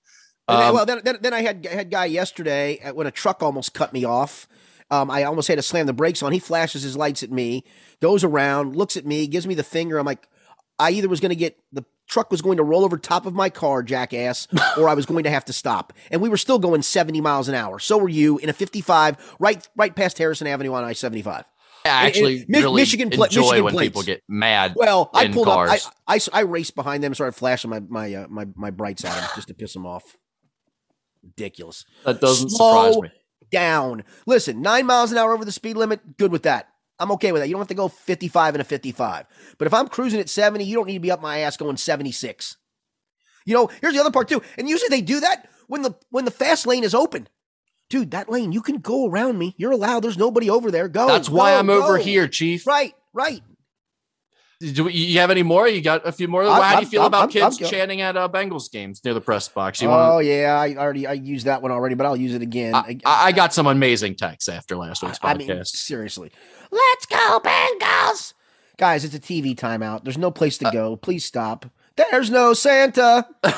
[0.49, 3.11] And then- Um, well, then, then, then I had I had guy yesterday when a
[3.11, 4.47] truck almost cut me off.
[4.91, 6.33] Um, I almost had to slam the brakes on.
[6.33, 7.65] He flashes his lights at me,
[8.01, 9.99] goes around, looks at me, gives me the finger.
[9.99, 10.27] I'm like,
[10.79, 13.35] I either was going to get the truck was going to roll over top of
[13.35, 15.93] my car, jackass, or I was going to have to stop.
[16.11, 17.79] And we were still going 70 miles an hour.
[17.79, 21.45] So were you in a 55, right right past Harrison Avenue on I-75.
[21.85, 23.89] I actually Mi- really Michigan pla- enjoy Michigan when plates.
[23.91, 24.75] people get mad.
[24.77, 25.69] Well, I pulled up.
[25.71, 25.79] I.
[26.07, 29.15] I, I, I raced behind them, started flashing my my uh, my my brights at
[29.15, 30.17] them just to piss them off.
[31.23, 31.85] Ridiculous.
[32.05, 33.11] that doesn't slow surprise me.
[33.51, 34.05] Down.
[34.27, 36.19] Listen, nine miles an hour over the speed limit.
[36.19, 36.69] Good with that.
[36.99, 37.49] I'm okay with that.
[37.49, 39.27] You don't have to go 55 and a 55.
[39.57, 41.77] But if I'm cruising at 70, you don't need to be up my ass going
[41.77, 42.57] 76.
[43.45, 44.43] You know, here's the other part too.
[44.57, 47.29] And usually they do that when the when the fast lane is open.
[47.89, 49.55] Dude, that lane, you can go around me.
[49.57, 50.01] You're allowed.
[50.01, 50.89] There's nobody over there.
[50.89, 51.07] Go.
[51.07, 52.67] That's why go, I'm over here, Chief.
[52.67, 53.43] Right, right.
[54.61, 55.69] Do we- you have any more?
[55.69, 56.43] You got a few more.
[56.43, 59.15] I'm- How do you feel I'm- about I'm- kids chanting at uh, Bengals games near
[59.15, 59.81] the press box?
[59.81, 60.27] You oh want?
[60.27, 62.75] yeah, I already I used that one already, but I'll use it again.
[62.75, 65.49] I, I I got some amazing texts after last week's I podcast.
[65.49, 66.33] mean, seriously.
[66.73, 68.35] Let's go, Bengals!
[68.79, 70.03] Guys, it's a TV timeout.
[70.03, 70.97] There's no place to go.
[70.97, 71.65] Please stop.
[71.97, 73.27] There's no Santa.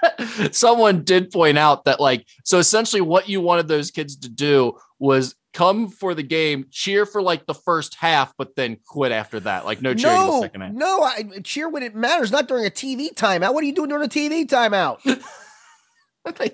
[0.52, 4.74] Someone did point out that, like, so essentially what you wanted those kids to do
[4.98, 9.40] was come for the game, cheer for like the first half, but then quit after
[9.40, 9.64] that.
[9.66, 10.72] Like, no cheering in the second half.
[10.72, 13.52] no, I cheer when it matters, not during a TV timeout.
[13.54, 15.00] What are you doing during a TV timeout?
[16.38, 16.52] they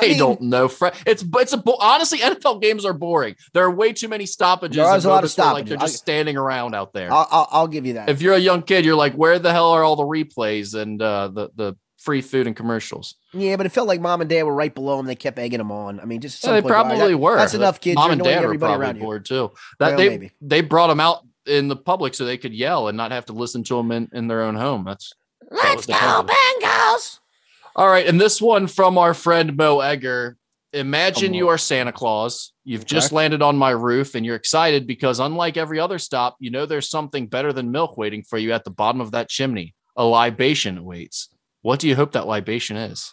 [0.00, 0.70] they mean- don't know.
[1.04, 3.34] It's it's a honestly NFL games are boring.
[3.52, 4.76] There are way too many stoppages.
[4.76, 7.12] There is and a lot of where, Like they're just I- standing around out there.
[7.12, 8.08] I'll, I'll, I'll give you that.
[8.08, 11.02] if you're a young kid, you're like, where the hell are all the replays and
[11.02, 13.14] uh, the the free food and commercials?
[13.34, 15.06] yeah, but it felt like mom and dad were right below him.
[15.06, 16.00] They kept egging him on.
[16.00, 17.36] I mean, just Yeah, they point, all right, probably that- were.
[17.36, 17.96] That's enough, kids.
[17.96, 19.02] Mom You're and dad were everybody probably around you.
[19.02, 19.50] bored too.
[19.78, 20.30] That Well, they maybe.
[20.40, 23.32] they brought them out in the public so they could yell and not have to
[23.32, 24.84] listen to them in, in their own home.
[24.84, 25.12] That's
[25.50, 26.24] Let's the go, hell?
[26.24, 27.20] Bengals!
[27.76, 28.06] all right.
[28.06, 30.36] And this one from our friend Mo Egger.
[30.74, 32.52] Imagine you are Santa Claus.
[32.62, 36.50] You've just landed on my roof and you're excited because, unlike every other stop, you
[36.50, 39.74] know there's something better than milk waiting for you at the bottom of that chimney.
[39.96, 41.30] A libation awaits.
[41.62, 43.12] What do you hope that libation is?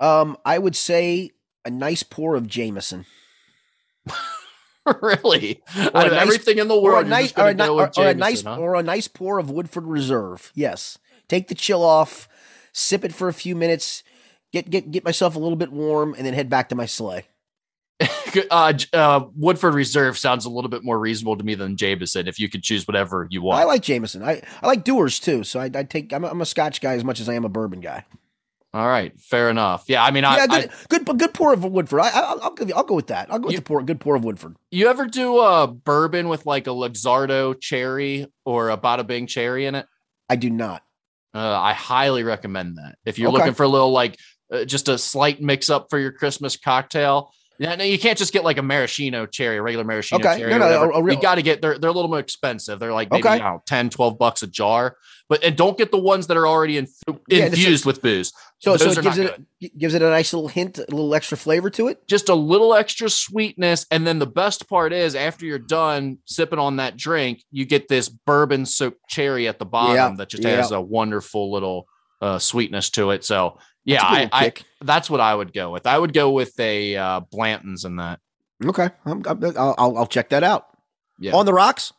[0.00, 1.30] Um, I would say
[1.64, 3.06] a nice pour of Jameson.
[5.02, 5.62] really?
[5.76, 8.06] Or Out of nice- everything in the Or world, a nice, or a, or, or
[8.08, 8.56] a nice, huh?
[8.58, 10.52] or a nice pour of Woodford Reserve.
[10.54, 10.98] Yes,
[11.28, 12.28] take the chill off,
[12.72, 14.04] sip it for a few minutes,
[14.52, 17.26] get get get myself a little bit warm, and then head back to my sleigh.
[18.50, 22.28] Uh, uh, Woodford Reserve sounds a little bit more reasonable to me than Jameson.
[22.28, 24.22] If you could choose whatever you want, I like Jameson.
[24.22, 25.44] I, I like Dewar's too.
[25.44, 26.12] So I, I take.
[26.12, 28.04] I'm a, I'm a Scotch guy as much as I am a bourbon guy.
[28.74, 29.84] All right, fair enough.
[29.88, 32.00] Yeah, I mean, I, yeah, I, good, good, good pour of Woodford.
[32.00, 32.74] I, I, I'll give you.
[32.74, 33.32] I'll go with that.
[33.32, 33.82] I'll go with You- the pour.
[33.82, 34.56] Good pour of Woodford.
[34.70, 39.64] you ever do a bourbon with like a Luxardo cherry or a Bada Bing cherry
[39.66, 39.86] in it?
[40.28, 40.82] I do not.
[41.34, 42.96] Uh, I highly recommend that.
[43.06, 43.38] If you're Okay.
[43.38, 44.18] looking for a little like
[44.52, 47.32] uh, just a slight mix up for your Christmas cocktail.
[47.58, 50.50] Yeah, no, you can't just get like a maraschino cherry, a regular maraschino Okay, cherry.
[50.50, 52.78] no, no, a- a real- you got to get they're they're a little more expensive.
[52.78, 53.38] They're like maybe Okay.
[53.38, 54.96] Know, 10, 12 bucks a jar.
[55.28, 56.86] But and don't get the ones that are already in,
[57.28, 58.32] Yeah, is- infused with booze.
[58.60, 61.68] So, so it gives it gives it a nice little hint, a little extra flavor
[61.70, 62.06] to it.
[62.06, 63.86] just a little extra sweetness.
[63.90, 67.88] And then the best part is after you're done sipping on that drink, you get
[67.88, 70.56] this bourbon soaked cherry at the bottom Yeah, that just yeah.
[70.56, 71.86] has a wonderful little
[72.22, 73.24] uh, sweetness to it.
[73.24, 74.52] So yeah, That's a good I, I
[74.84, 75.86] that's what I would go with.
[75.86, 78.20] I would go with a uh, Blanton's in that.
[78.64, 80.66] Okay, I'm, I'm, I'll, check that out.
[81.18, 81.92] Yeah, On the rocks.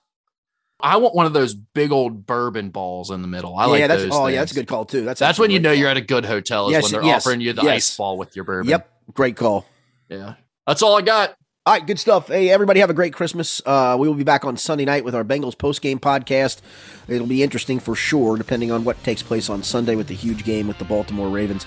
[0.79, 3.57] I want one of those big old bourbon balls in the middle.
[3.57, 4.11] I like that's those.
[4.13, 5.03] oh yeah, that's a good call too.
[5.03, 5.75] That's That's when you know call.
[5.75, 7.71] you're at a good hotel is Yes, when they're yes, offering you the yes.
[7.71, 8.69] ice ball with your bourbon.
[8.69, 9.65] Yep, great call.
[10.09, 10.35] Yeah,
[10.67, 11.35] that's all I got.
[11.68, 12.30] All right, good stuff.
[12.30, 13.61] Hey, everybody, have a great Christmas.
[13.65, 16.61] Uh, we will be back on Sunday night with our Bengals post game podcast.
[17.09, 20.45] It'll be interesting for sure, depending on what takes place on Sunday with the huge
[20.45, 21.65] game with the Baltimore Ravens.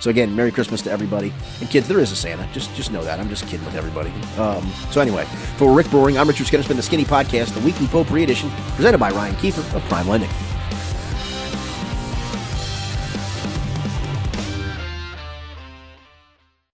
[0.00, 1.34] So again, Merry Christmas to everybody.
[1.60, 2.48] And kids, there is a Santa.
[2.54, 3.20] Just just know that.
[3.20, 4.08] I'm just kidding with everybody.
[4.38, 5.26] Um, so anyway,
[5.58, 6.60] for Rick Broering, I'm Richard Skinner.
[6.60, 10.08] It's been the Skinny Podcast, the weekly potpourri edition, presented by Ryan Kiefer of Prime
[10.08, 10.30] Lending.